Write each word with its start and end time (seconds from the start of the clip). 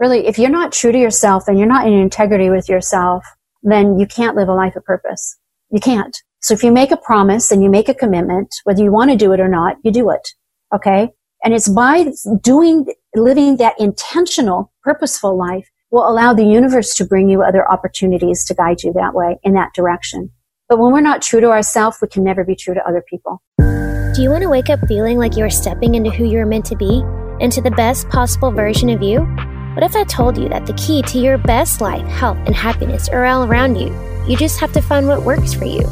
Really, 0.00 0.26
if 0.26 0.38
you're 0.38 0.50
not 0.50 0.72
true 0.72 0.90
to 0.90 0.98
yourself 0.98 1.46
and 1.46 1.58
you're 1.58 1.68
not 1.68 1.86
in 1.86 1.92
integrity 1.92 2.50
with 2.50 2.68
yourself, 2.68 3.24
then 3.62 3.98
you 3.98 4.06
can't 4.06 4.36
live 4.36 4.48
a 4.48 4.54
life 4.54 4.74
of 4.76 4.84
purpose. 4.84 5.38
You 5.70 5.80
can't. 5.80 6.16
So 6.40 6.52
if 6.52 6.62
you 6.62 6.72
make 6.72 6.90
a 6.90 6.96
promise 6.96 7.50
and 7.50 7.62
you 7.62 7.70
make 7.70 7.88
a 7.88 7.94
commitment, 7.94 8.54
whether 8.64 8.82
you 8.82 8.92
want 8.92 9.10
to 9.12 9.16
do 9.16 9.32
it 9.32 9.40
or 9.40 9.48
not, 9.48 9.76
you 9.84 9.92
do 9.92 10.10
it. 10.10 10.28
Okay. 10.74 11.10
And 11.44 11.54
it's 11.54 11.68
by 11.68 12.06
doing, 12.42 12.86
living 13.14 13.56
that 13.58 13.78
intentional, 13.78 14.72
purposeful 14.82 15.38
life 15.38 15.68
will 15.90 16.08
allow 16.08 16.34
the 16.34 16.44
universe 16.44 16.94
to 16.96 17.04
bring 17.04 17.28
you 17.28 17.42
other 17.42 17.70
opportunities 17.70 18.44
to 18.46 18.54
guide 18.54 18.82
you 18.82 18.92
that 18.94 19.14
way, 19.14 19.38
in 19.44 19.54
that 19.54 19.72
direction. 19.74 20.30
But 20.68 20.80
when 20.80 20.92
we're 20.92 21.02
not 21.02 21.22
true 21.22 21.40
to 21.40 21.50
ourselves, 21.50 21.98
we 22.02 22.08
can 22.08 22.24
never 22.24 22.44
be 22.44 22.56
true 22.56 22.74
to 22.74 22.86
other 22.86 23.04
people. 23.08 23.42
Do 23.58 24.22
you 24.22 24.30
want 24.30 24.42
to 24.42 24.48
wake 24.48 24.70
up 24.70 24.80
feeling 24.88 25.18
like 25.18 25.36
you 25.36 25.44
are 25.44 25.50
stepping 25.50 25.94
into 25.94 26.10
who 26.10 26.24
you 26.24 26.38
are 26.38 26.46
meant 26.46 26.66
to 26.66 26.76
be? 26.76 27.02
Into 27.40 27.60
the 27.60 27.72
best 27.76 28.08
possible 28.08 28.50
version 28.50 28.88
of 28.90 29.02
you? 29.02 29.26
What 29.74 29.82
if 29.82 29.96
I 29.96 30.04
told 30.04 30.38
you 30.38 30.48
that 30.50 30.66
the 30.66 30.72
key 30.74 31.02
to 31.02 31.18
your 31.18 31.36
best 31.36 31.80
life, 31.80 32.06
health, 32.06 32.38
and 32.46 32.54
happiness 32.54 33.08
are 33.08 33.24
all 33.24 33.42
around 33.42 33.74
you? 33.74 33.92
You 34.24 34.36
just 34.36 34.60
have 34.60 34.72
to 34.74 34.80
find 34.80 35.08
what 35.08 35.24
works 35.24 35.52
for 35.52 35.64
you. 35.64 35.82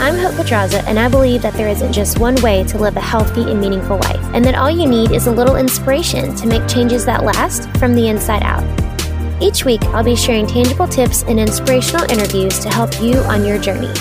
I'm 0.00 0.16
Hope 0.16 0.34
Pedraza, 0.34 0.82
and 0.88 0.98
I 0.98 1.06
believe 1.08 1.42
that 1.42 1.52
there 1.52 1.68
isn't 1.68 1.92
just 1.92 2.18
one 2.18 2.36
way 2.36 2.64
to 2.64 2.78
live 2.78 2.96
a 2.96 3.00
healthy 3.00 3.42
and 3.42 3.60
meaningful 3.60 3.98
life, 3.98 4.24
and 4.32 4.42
that 4.46 4.54
all 4.54 4.70
you 4.70 4.88
need 4.88 5.10
is 5.10 5.26
a 5.26 5.30
little 5.30 5.56
inspiration 5.56 6.34
to 6.36 6.46
make 6.46 6.66
changes 6.66 7.04
that 7.04 7.22
last 7.22 7.68
from 7.76 7.94
the 7.94 8.08
inside 8.08 8.42
out. 8.44 8.64
Each 9.42 9.66
week, 9.66 9.82
I'll 9.88 10.02
be 10.02 10.16
sharing 10.16 10.46
tangible 10.46 10.88
tips 10.88 11.22
and 11.24 11.38
inspirational 11.38 12.10
interviews 12.10 12.60
to 12.60 12.70
help 12.70 12.98
you 12.98 13.18
on 13.24 13.44
your 13.44 13.58
journey. 13.58 13.92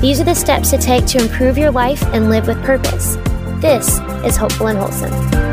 These 0.00 0.20
are 0.20 0.24
the 0.24 0.34
steps 0.34 0.70
to 0.70 0.78
take 0.78 1.06
to 1.06 1.20
improve 1.20 1.58
your 1.58 1.72
life 1.72 2.04
and 2.14 2.30
live 2.30 2.46
with 2.46 2.62
purpose. 2.62 3.16
This 3.60 3.98
is 4.24 4.36
Hopeful 4.36 4.68
and 4.68 4.78
Wholesome. 4.78 5.47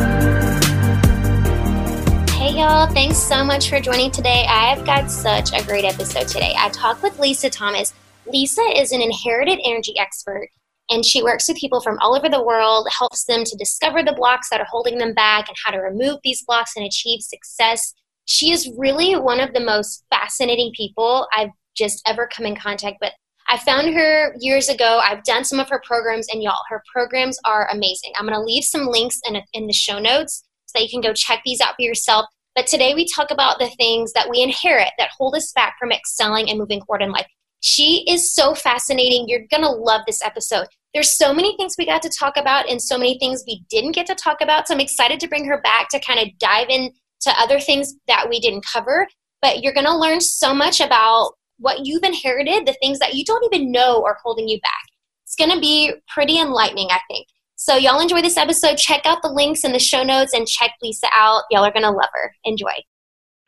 Y'all. 2.66 2.88
Thanks 2.88 3.20
so 3.20 3.44
much 3.44 3.70
for 3.70 3.80
joining 3.80 4.10
today. 4.10 4.44
I've 4.50 4.88
got 4.88 5.12
such 5.12 5.54
a 5.54 5.64
great 5.64 5.86
episode 5.86 6.28
today. 6.28 6.56
I 6.58 6.70
talked 6.70 7.04
with 7.04 7.20
Lisa 7.20 7.48
Thomas 7.48 7.94
Lisa 8.26 8.64
is 8.76 8.92
an 8.92 9.04
inherited 9.04 9.60
energy 9.64 9.94
expert 10.00 10.50
and 10.90 11.06
she 11.06 11.22
works 11.22 11.48
with 11.48 11.58
people 11.58 11.80
from 11.80 12.00
all 12.00 12.16
over 12.16 12.28
the 12.28 12.42
world, 12.42 12.88
helps 12.90 13.26
them 13.26 13.44
to 13.44 13.56
discover 13.56 14.02
the 14.02 14.14
blocks 14.14 14.50
that 14.50 14.62
are 14.62 14.68
holding 14.68 14.98
them 14.98 15.14
back 15.14 15.48
and 15.48 15.56
how 15.64 15.70
to 15.70 15.78
remove 15.78 16.18
these 16.24 16.44
blocks 16.44 16.72
and 16.76 16.84
achieve 16.84 17.22
success. 17.22 17.94
She 18.26 18.52
is 18.52 18.74
really 18.76 19.16
one 19.16 19.40
of 19.40 19.54
the 19.54 19.60
most 19.60 20.04
fascinating 20.10 20.72
people 20.76 21.28
I've 21.38 21.52
just 21.78 22.02
ever 22.08 22.28
come 22.36 22.48
in 22.48 22.56
contact 22.56 22.98
with. 23.00 23.14
I 23.48 23.60
found 23.60 23.94
her 23.94 24.34
years 24.40 24.70
ago. 24.70 25.00
I've 25.04 25.24
done 25.24 25.46
some 25.46 25.60
of 25.60 25.70
her 25.70 25.84
programs, 25.86 26.26
and 26.34 26.42
y'all, 26.42 26.58
her 26.70 26.82
programs 26.92 27.38
are 27.46 27.70
amazing. 27.72 28.14
I'm 28.18 28.26
going 28.26 28.34
to 28.34 28.44
leave 28.44 28.64
some 28.64 28.88
links 28.88 29.22
in, 29.28 29.40
in 29.54 29.68
the 29.68 29.74
show 29.74 30.00
notes 30.00 30.44
so 30.66 30.80
that 30.80 30.84
you 30.84 30.90
can 30.90 31.02
go 31.02 31.14
check 31.14 31.42
these 31.46 31.62
out 31.62 31.76
for 31.76 31.84
yourself. 31.84 32.26
But 32.56 32.68
today 32.68 32.94
we 32.94 33.06
talk 33.06 33.32
about 33.32 33.60
the 33.60 33.70
things 33.78 34.14
that 34.14 34.30
we 34.30 34.42
inherit 34.42 34.92
that 34.98 35.10
hold 35.18 35.36
us 35.36 35.52
back 35.52 35.76
from 35.78 35.92
excelling 35.92 36.50
and 36.50 36.58
moving 36.58 36.82
forward 36.86 37.02
in 37.02 37.12
life. 37.12 37.28
She 37.60 38.06
is 38.08 38.34
so 38.34 38.56
fascinating. 38.56 39.26
You're 39.28 39.48
going 39.52 39.64
to 39.64 39.70
love 39.70 40.02
this 40.08 40.24
episode. 40.24 40.68
There's 40.94 41.18
so 41.18 41.34
many 41.34 41.58
things 41.58 41.76
we 41.78 41.86
got 41.86 42.02
to 42.04 42.10
talk 42.10 42.38
about 42.38 42.70
and 42.70 42.82
so 42.82 42.98
many 42.98 43.20
things 43.20 43.44
we 43.46 43.66
didn't 43.70 43.92
get 43.92 44.06
to 44.06 44.16
talk 44.16 44.38
about. 44.40 44.68
So 44.68 44.74
I'm 44.74 44.80
excited 44.80 45.20
to 45.20 45.28
bring 45.28 45.46
her 45.46 45.60
back 45.62 45.90
to 45.90 46.00
kind 46.00 46.20
of 46.20 46.30
dive 46.40 46.70
into 46.70 46.94
other 47.38 47.60
things 47.60 47.96
that 48.08 48.28
we 48.30 48.40
didn't 48.40 48.66
cover. 48.66 49.06
But 49.42 49.62
you're 49.62 49.74
going 49.74 49.88
to 49.88 49.98
learn 49.98 50.22
so 50.22 50.54
much 50.54 50.80
about 50.80 51.34
what 51.58 51.86
you've 51.86 52.04
inherited, 52.04 52.66
the 52.66 52.78
things 52.82 53.00
that 53.00 53.16
you 53.16 53.26
don't 53.26 53.44
even 53.52 53.72
know 53.72 54.06
are 54.06 54.18
holding 54.24 54.48
you 54.48 54.62
back. 54.62 54.86
It's 55.26 55.36
going 55.36 55.52
to 55.52 55.60
be 55.60 55.92
pretty 56.08 56.40
enlightening, 56.40 56.88
I 56.90 57.00
think. 57.10 57.28
So, 57.58 57.78
y'all 57.78 58.02
enjoy 58.02 58.22
this 58.22 58.38
episode. 58.38 58.78
Check 58.78 59.06
out 59.06 59.22
the 59.22 59.30
links 59.30 59.64
in 59.64 59.72
the 59.72 59.80
show 59.80 60.04
notes 60.04 60.34
and 60.34 60.46
check 60.46 60.72
Lisa 60.82 61.08
out. 61.14 61.44
Y'all 61.50 61.64
are 61.64 61.72
going 61.72 61.84
to 61.84 61.90
love 61.90 62.10
her. 62.14 62.34
Enjoy. 62.44 62.74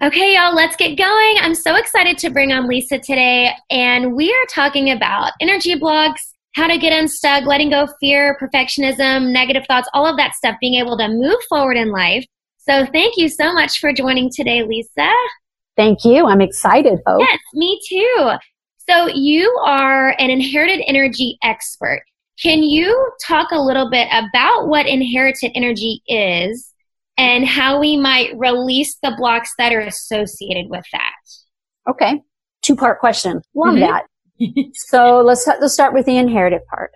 Okay, 0.02 0.36
y'all, 0.36 0.56
let's 0.56 0.78
get 0.78 0.98
going. 0.98 1.38
I'm 1.42 1.56
so 1.56 1.76
excited 1.76 2.18
to 2.20 2.30
bring 2.30 2.54
on 2.54 2.70
Lisa 2.70 3.00
today, 3.00 3.52
and 3.70 4.16
we 4.16 4.32
are 4.32 4.46
talking 4.50 4.92
about 4.92 5.34
energy 5.42 5.76
blocks, 5.76 6.22
how 6.56 6.68
to 6.68 6.78
get 6.78 6.94
unstuck, 6.94 7.46
letting 7.46 7.70
go 7.70 7.88
fear, 8.00 8.38
perfectionism, 8.42 9.32
negative 9.34 9.64
thoughts, 9.68 9.90
all 9.94 10.06
of 10.06 10.16
that 10.18 10.36
stuff, 10.36 10.56
being 10.62 10.76
able 10.76 10.98
to 10.98 11.10
move 11.10 11.40
forward 11.50 11.76
in 11.76 11.92
life. 11.92 12.24
So, 12.60 12.86
thank 12.86 13.18
you 13.18 13.28
so 13.28 13.54
much 13.54 13.80
for 13.80 13.92
joining 13.92 14.30
today, 14.34 14.64
Lisa. 14.64 15.12
Thank 15.76 16.06
you. 16.06 16.28
I'm 16.28 16.42
excited, 16.42 17.00
Hope. 17.06 17.20
Yes, 17.20 17.40
me 17.54 17.78
too. 17.90 18.32
So, 18.90 19.08
you 19.08 19.50
are 19.66 20.16
an 20.18 20.30
inherited 20.30 20.82
energy 20.88 21.38
expert. 21.44 22.04
Can 22.42 22.64
you 22.64 23.12
talk 23.26 23.50
a 23.52 23.62
little 23.62 23.90
bit 23.90 24.08
about 24.12 24.68
what 24.68 24.88
inherited 24.88 25.52
energy 25.56 26.02
is 26.08 26.74
and 27.18 27.48
how 27.48 27.80
we 27.80 27.98
might 27.98 28.38
release 28.38 28.98
the 29.02 29.14
blocks 29.18 29.52
that 29.58 29.74
are 29.74 29.82
associated 29.82 30.70
with 30.70 30.86
that. 30.94 31.16
Okay. 31.90 32.22
Two 32.62 32.76
part 32.76 33.00
question. 33.00 33.42
Love 33.56 33.76
mm-hmm. 33.76 33.82
that. 33.82 34.06
so 34.76 35.22
let's, 35.22 35.48
let's 35.48 35.74
start 35.74 35.94
with 35.94 36.06
the 36.06 36.18
inherited 36.18 36.62
part. 36.70 36.92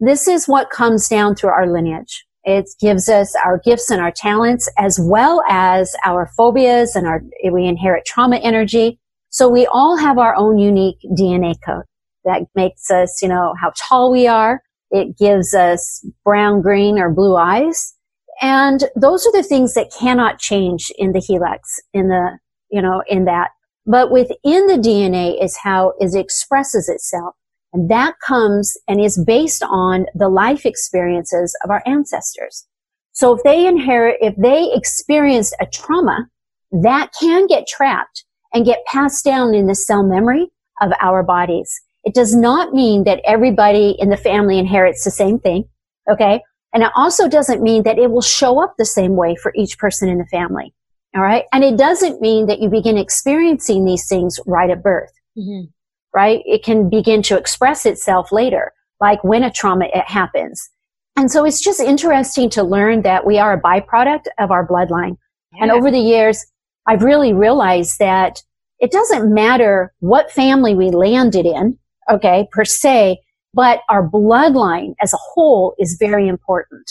This 0.00 0.28
is 0.28 0.46
what 0.46 0.70
comes 0.70 1.08
down 1.08 1.34
through 1.34 1.50
our 1.50 1.70
lineage. 1.70 2.24
It 2.44 2.66
gives 2.80 3.08
us 3.08 3.34
our 3.44 3.58
gifts 3.64 3.90
and 3.90 4.00
our 4.00 4.12
talents 4.12 4.70
as 4.78 5.00
well 5.00 5.42
as 5.48 5.96
our 6.04 6.30
phobias 6.36 6.94
and 6.94 7.06
our, 7.06 7.22
we 7.50 7.66
inherit 7.66 8.04
trauma 8.04 8.36
energy. 8.36 9.00
So 9.30 9.48
we 9.48 9.66
all 9.66 9.96
have 9.96 10.18
our 10.18 10.36
own 10.36 10.58
unique 10.58 10.98
DNA 11.18 11.54
code 11.64 11.84
that 12.24 12.42
makes 12.54 12.90
us, 12.90 13.22
you 13.22 13.28
know, 13.28 13.54
how 13.60 13.72
tall 13.76 14.12
we 14.12 14.26
are. 14.26 14.62
It 14.94 15.18
gives 15.18 15.54
us 15.54 16.06
brown, 16.24 16.62
green, 16.62 17.00
or 17.00 17.10
blue 17.10 17.36
eyes. 17.36 17.94
And 18.40 18.84
those 18.94 19.26
are 19.26 19.32
the 19.32 19.42
things 19.42 19.74
that 19.74 19.92
cannot 19.98 20.38
change 20.38 20.92
in 20.96 21.10
the 21.10 21.18
helix, 21.18 21.80
in 21.92 22.08
the, 22.08 22.38
you 22.70 22.80
know, 22.80 23.02
in 23.08 23.24
that. 23.24 23.50
But 23.86 24.12
within 24.12 24.68
the 24.68 24.78
DNA 24.78 25.42
is 25.42 25.56
how 25.56 25.94
it 25.98 26.14
expresses 26.14 26.88
itself. 26.88 27.34
And 27.72 27.90
that 27.90 28.14
comes 28.24 28.76
and 28.86 29.00
is 29.00 29.22
based 29.26 29.64
on 29.64 30.06
the 30.14 30.28
life 30.28 30.64
experiences 30.64 31.58
of 31.64 31.70
our 31.70 31.82
ancestors. 31.86 32.64
So 33.10 33.34
if 33.34 33.42
they 33.42 33.66
inherit, 33.66 34.18
if 34.20 34.36
they 34.36 34.70
experienced 34.72 35.56
a 35.60 35.66
trauma, 35.66 36.28
that 36.70 37.10
can 37.18 37.48
get 37.48 37.66
trapped 37.66 38.24
and 38.52 38.64
get 38.64 38.84
passed 38.86 39.24
down 39.24 39.54
in 39.54 39.66
the 39.66 39.74
cell 39.74 40.04
memory 40.04 40.52
of 40.80 40.92
our 41.00 41.24
bodies. 41.24 41.82
It 42.04 42.14
does 42.14 42.34
not 42.34 42.72
mean 42.72 43.04
that 43.04 43.20
everybody 43.24 43.96
in 43.98 44.10
the 44.10 44.16
family 44.16 44.58
inherits 44.58 45.04
the 45.04 45.10
same 45.10 45.38
thing. 45.38 45.68
Okay. 46.10 46.42
And 46.72 46.82
it 46.82 46.90
also 46.94 47.28
doesn't 47.28 47.62
mean 47.62 47.84
that 47.84 47.98
it 47.98 48.10
will 48.10 48.20
show 48.20 48.62
up 48.62 48.74
the 48.76 48.84
same 48.84 49.16
way 49.16 49.36
for 49.36 49.52
each 49.54 49.78
person 49.78 50.08
in 50.08 50.18
the 50.18 50.26
family. 50.26 50.74
All 51.14 51.22
right. 51.22 51.44
And 51.52 51.62
it 51.62 51.76
doesn't 51.76 52.20
mean 52.20 52.46
that 52.46 52.60
you 52.60 52.68
begin 52.68 52.98
experiencing 52.98 53.84
these 53.84 54.08
things 54.08 54.40
right 54.46 54.70
at 54.70 54.82
birth. 54.82 55.12
Mm-hmm. 55.38 55.66
Right. 56.12 56.42
It 56.44 56.62
can 56.64 56.90
begin 56.90 57.22
to 57.22 57.38
express 57.38 57.86
itself 57.86 58.32
later, 58.32 58.72
like 59.00 59.22
when 59.24 59.42
a 59.44 59.50
trauma 59.50 59.86
it 59.86 60.04
happens. 60.06 60.70
And 61.16 61.30
so 61.30 61.44
it's 61.44 61.60
just 61.60 61.80
interesting 61.80 62.50
to 62.50 62.64
learn 62.64 63.02
that 63.02 63.24
we 63.24 63.38
are 63.38 63.52
a 63.52 63.60
byproduct 63.60 64.26
of 64.38 64.50
our 64.50 64.66
bloodline. 64.66 65.16
Yeah. 65.54 65.62
And 65.62 65.70
over 65.70 65.90
the 65.90 65.98
years, 65.98 66.44
I've 66.86 67.02
really 67.02 67.32
realized 67.32 67.98
that 68.00 68.42
it 68.80 68.90
doesn't 68.90 69.32
matter 69.32 69.94
what 70.00 70.32
family 70.32 70.74
we 70.74 70.90
landed 70.90 71.46
in, 71.46 71.78
okay, 72.10 72.48
per 72.52 72.64
se, 72.64 73.18
but 73.52 73.80
our 73.88 74.08
bloodline 74.08 74.94
as 75.00 75.12
a 75.12 75.18
whole 75.18 75.74
is 75.78 75.96
very 75.98 76.28
important. 76.28 76.90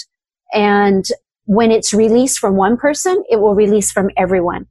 And 0.54 1.06
when 1.46 1.72
it's 1.72 1.94
released 1.94 2.40
from 2.40 2.56
one 2.56 2.78
person, 2.78 3.24
it 3.30 3.38
will 3.38 3.56
release 3.56 3.92
from 3.92 4.10
everyone. 4.18 4.68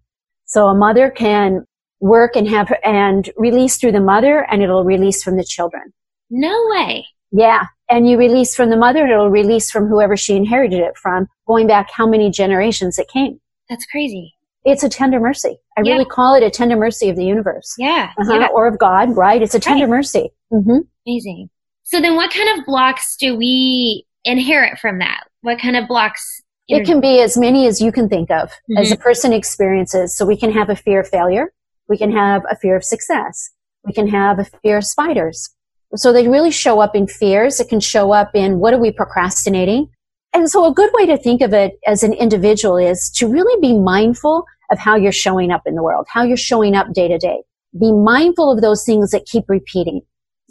So 0.47 0.69
a 0.69 0.75
mother 0.75 1.11
can 1.11 1.67
work 2.01 2.35
and 2.35 2.49
have 2.49 2.73
and 2.85 3.31
release 3.37 3.77
through 3.77 3.93
the 3.93 4.01
mother 4.01 4.47
and 4.51 4.63
it'll 4.63 4.85
release 4.85 5.23
from 5.23 5.37
the 5.37 5.45
children. 5.45 5.93
No 6.31 6.67
way. 6.71 7.07
Yeah. 7.31 7.67
And 7.89 8.09
you 8.09 8.19
release 8.19 8.55
from 8.55 8.71
the 8.71 8.77
mother, 8.77 9.07
it'll 9.07 9.31
release 9.31 9.71
from 9.71 9.87
whoever 9.87 10.17
she 10.17 10.35
inherited 10.35 10.81
it 10.81 10.97
from, 10.97 11.27
going 11.47 11.67
back 11.67 11.91
how 11.91 12.07
many 12.07 12.31
generations 12.31 12.99
it 12.99 13.09
came. 13.09 13.41
That's 13.69 13.87
crazy. 13.87 14.35
It's 14.65 14.83
a 14.83 14.89
tender 14.89 15.19
mercy. 15.19 15.59
I 15.77 15.83
yeah. 15.83 15.93
really 15.93 16.05
call 16.05 16.35
it 16.35 16.43
a 16.43 16.51
tender 16.51 16.77
mercy 16.77 17.09
of 17.09 17.17
the 17.17 17.25
universe. 17.25 17.75
Yeah. 17.79 18.13
Uh-huh. 18.19 18.33
yeah. 18.33 18.47
Or 18.49 18.67
of 18.67 18.79
God, 18.79 19.17
right? 19.17 19.43
It's 19.43 19.55
a 19.55 19.61
tender 19.61 19.85
right. 19.85 19.97
mercy. 19.97 20.31
Mm-hmm. 20.53 20.79
Amazing. 21.07 21.51
So 21.83 22.01
then 22.01 22.15
what 22.15 22.33
kind 22.33 22.59
of 22.59 22.67
blocks 22.67 23.17
do 23.17 23.37
we 23.37 24.05
inherit 24.25 24.79
from 24.79 24.99
that? 24.99 25.25
What 25.41 25.59
kind 25.59 25.77
of 25.77 25.89
blocks? 25.89 26.43
It 26.69 26.87
can 26.87 27.01
be 27.01 27.21
as 27.21 27.37
many 27.37 27.67
as 27.67 27.83
you 27.83 27.93
can 27.93 28.09
think 28.09 28.31
of 28.31 28.49
mm-hmm. 28.49 28.79
as 28.79 28.93
a 28.93 28.97
person 28.97 29.33
experiences. 29.33 30.17
So 30.17 30.25
we 30.25 30.37
can 30.37 30.53
have 30.53 30.71
a 30.71 30.77
fear 30.77 31.01
of 31.01 31.09
failure. 31.09 31.53
We 31.89 31.99
can 31.99 32.13
have 32.13 32.43
a 32.51 32.57
fear 32.57 32.77
of 32.77 32.85
success. 32.85 33.51
We 33.85 33.93
can 33.93 34.09
have 34.09 34.39
a 34.39 34.45
fear 34.63 34.79
of 34.79 34.85
spiders. 34.85 35.51
So 35.97 36.13
they 36.13 36.29
really 36.29 36.51
show 36.51 36.81
up 36.81 36.95
in 36.95 37.07
fears. 37.07 37.61
It 37.61 37.69
can 37.69 37.81
show 37.81 38.13
up 38.13 38.31
in 38.35 38.59
what 38.59 38.73
are 38.73 38.79
we 38.79 38.93
procrastinating? 38.93 39.91
And 40.33 40.49
so 40.49 40.65
a 40.65 40.73
good 40.73 40.91
way 40.95 41.05
to 41.07 41.19
think 41.19 41.43
of 41.43 41.53
it 41.53 41.79
as 41.87 42.03
an 42.03 42.15
individual 42.15 42.79
is 42.79 43.11
to 43.17 43.29
really 43.29 43.61
be 43.61 43.79
mindful 43.79 44.47
of 44.71 44.79
how 44.79 44.97
you're 44.97 45.13
showing 45.13 45.51
up 45.51 45.63
in 45.67 45.75
the 45.75 45.83
world, 45.83 46.07
how 46.09 46.23
you're 46.23 46.39
showing 46.39 46.75
up 46.75 46.95
day 46.95 47.09
to 47.09 47.19
day. 47.19 47.43
Be 47.79 47.93
mindful 47.93 48.51
of 48.51 48.63
those 48.63 48.85
things 48.85 49.11
that 49.11 49.27
keep 49.27 49.45
repeating. 49.49 50.01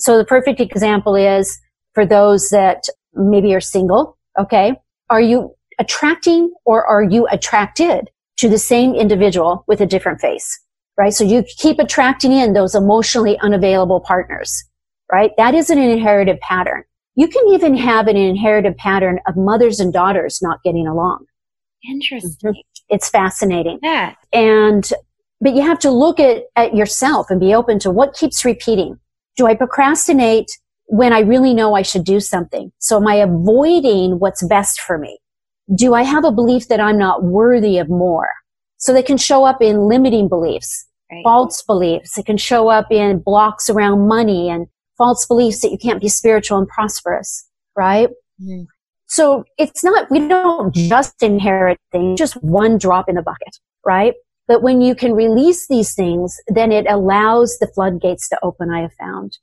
So 0.02 0.18
the 0.18 0.26
perfect 0.26 0.60
example 0.60 1.16
is 1.16 1.60
for 1.94 2.06
those 2.06 2.50
that 2.50 2.84
maybe 3.14 3.54
are 3.54 3.62
single. 3.62 4.18
Okay. 4.40 4.74
Are 5.10 5.22
you 5.22 5.54
attracting 5.80 6.52
or 6.66 6.84
are 6.86 7.04
you 7.04 7.28
attracted 7.32 8.10
to 8.38 8.50
the 8.50 8.58
same 8.58 8.96
individual 8.96 9.64
with 9.68 9.80
a 9.80 9.86
different 9.86 10.20
face, 10.20 10.60
right? 10.98 11.14
So 11.14 11.24
you 11.24 11.44
keep 11.58 11.78
attracting 11.78 12.32
in 12.32 12.54
those 12.54 12.74
emotionally 12.74 13.38
unavailable 13.40 14.00
partners, 14.00 14.64
right? 15.12 15.32
That 15.38 15.54
is 15.54 15.70
an 15.70 15.78
inherited 15.78 16.40
pattern. 16.40 16.84
You 17.16 17.28
can 17.28 17.48
even 17.50 17.76
have 17.78 18.08
an 18.08 18.18
inherited 18.18 18.78
pattern 18.78 19.20
of 19.28 19.38
mothers 19.38 19.80
and 19.80 19.94
daughters 19.94 20.40
not 20.42 20.64
getting 20.64 20.88
along. 20.88 21.26
Interesting. 21.88 22.56
It's 22.90 23.10
fascinating. 23.10 23.80
Yeah. 23.84 24.16
And, 24.34 24.92
but 25.42 25.54
you 25.54 25.62
have 25.62 25.80
to 25.80 25.92
look 25.92 26.20
at, 26.20 26.46
at 26.56 26.76
yourself 26.76 27.30
and 27.30 27.40
be 27.40 27.54
open 27.54 27.78
to 27.80 27.92
what 27.92 28.16
keeps 28.16 28.44
repeating. 28.44 28.98
Do 29.38 29.48
I 29.48 29.56
procrastinate 29.56 30.52
when 30.88 31.14
I 31.14 31.20
really 31.20 31.54
know 31.54 31.74
I 31.74 31.82
should 31.82 32.04
do 32.04 32.20
something? 32.20 32.72
So 32.80 32.98
am 32.98 33.08
I 33.08 33.16
avoiding 33.16 34.20
what's 34.20 34.46
best 34.46 34.82
for 34.82 34.98
me? 34.98 35.20
Do 35.74 35.94
I 35.94 36.04
have 36.04 36.26
a 36.26 36.32
belief 36.32 36.68
that 36.68 36.82
I'm 36.82 36.98
not 36.98 37.24
worthy 37.24 37.78
of 37.78 37.90
more? 37.90 38.30
So 38.78 38.94
they 38.94 39.04
can 39.04 39.18
show 39.18 39.46
up 39.46 39.62
in 39.62 39.88
limiting 39.88 40.28
beliefs, 40.28 40.86
right. 41.12 41.24
false 41.24 41.62
beliefs. 41.62 42.18
It 42.18 42.26
can 42.26 42.38
show 42.38 42.68
up 42.68 42.92
in 42.92 43.20
blocks 43.20 43.70
around 43.70 44.08
money 44.08 44.50
and 44.50 44.68
false 44.98 45.26
beliefs 45.26 45.62
that 45.62 45.72
you 45.72 45.78
can't 45.78 46.02
be 46.02 46.10
spiritual 46.10 46.58
and 46.58 46.68
prosperous, 46.68 47.48
right? 47.76 48.10
Mm-hmm. 48.42 48.64
So 49.08 49.44
it's 49.58 49.84
not, 49.84 50.10
we 50.10 50.28
don't 50.28 50.74
just 50.74 51.22
inherit 51.22 51.78
things, 51.92 52.18
just 52.18 52.36
one 52.42 52.78
drop 52.78 53.10
in 53.10 53.16
the 53.16 53.22
bucket, 53.22 53.58
right? 53.86 54.14
But 54.48 54.64
when 54.64 54.82
you 54.82 54.96
can 54.96 55.14
release 55.14 55.68
these 55.68 55.94
things, 55.94 56.36
then 56.48 56.72
it 56.72 56.86
allows 56.90 57.58
the 57.60 57.68
floodgates 57.68 58.28
to 58.30 58.40
open, 58.44 58.70
I 58.72 58.82
have 58.82 58.94
found. 59.00 59.38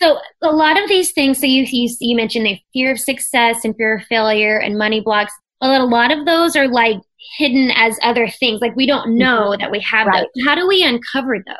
So 0.00 0.18
a 0.42 0.50
lot 0.50 0.80
of 0.80 0.88
these 0.88 1.12
things, 1.12 1.38
so 1.40 1.46
you, 1.46 1.64
you, 1.70 1.88
you 2.00 2.16
mentioned 2.16 2.46
the 2.46 2.58
fear 2.72 2.92
of 2.92 3.00
success 3.00 3.64
and 3.64 3.74
fear 3.76 3.96
of 3.96 4.04
failure 4.04 4.58
and 4.58 4.76
money 4.76 5.00
blocks. 5.00 5.32
Well, 5.60 5.82
A 5.82 5.86
lot 5.86 6.12
of 6.12 6.26
those 6.26 6.54
are 6.54 6.68
like 6.68 6.98
hidden 7.38 7.70
as 7.74 7.98
other 8.02 8.28
things. 8.28 8.60
Like 8.60 8.76
we 8.76 8.86
don't 8.86 9.16
know 9.16 9.50
mm-hmm. 9.50 9.60
that 9.60 9.70
we 9.70 9.80
have 9.80 10.06
right. 10.06 10.26
those. 10.34 10.44
How 10.44 10.54
do 10.54 10.68
we 10.68 10.84
uncover 10.84 11.38
those? 11.38 11.56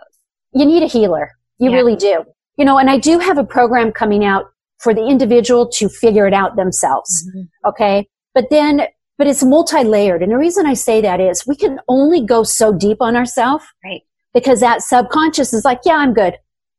You 0.53 0.67
need 0.67 0.83
a 0.83 0.87
healer. 0.87 1.33
You 1.59 1.71
yeah. 1.71 1.77
really 1.77 1.97
do. 1.97 2.25
You 2.59 2.65
know, 2.65 2.79
and 2.79 2.91
I 2.91 2.99
do 2.99 3.19
have 3.19 3.39
a 3.39 3.45
program 3.45 3.93
coming 3.93 4.25
out 4.25 4.47
for 4.79 4.95
the 4.95 5.07
individual 5.07 5.69
to 5.69 5.89
figure 5.89 6.27
it 6.27 6.35
out 6.35 6.57
themselves. 6.57 7.27
Mm-hmm. 7.29 7.69
Okay. 7.71 8.09
But 8.35 8.51
then, 8.51 8.83
but 9.19 9.27
it's 9.27 9.43
multi-layered. 9.43 10.23
And 10.23 10.33
the 10.33 10.39
reason 10.39 10.67
I 10.67 10.75
say 10.75 11.01
that 11.01 11.21
is 11.21 11.47
we 11.47 11.57
can 11.57 11.81
only 11.89 12.25
go 12.25 12.43
so 12.43 12.73
deep 12.73 12.99
on 13.01 13.17
ourselves. 13.17 13.65
Right. 13.85 14.03
Because 14.35 14.61
that 14.61 14.83
subconscious 14.83 15.53
is 15.53 15.65
like, 15.65 15.81
yeah, 15.85 15.97
I'm 15.97 16.13
good. 16.13 16.35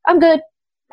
I'm 0.08 0.20
good. 0.20 0.42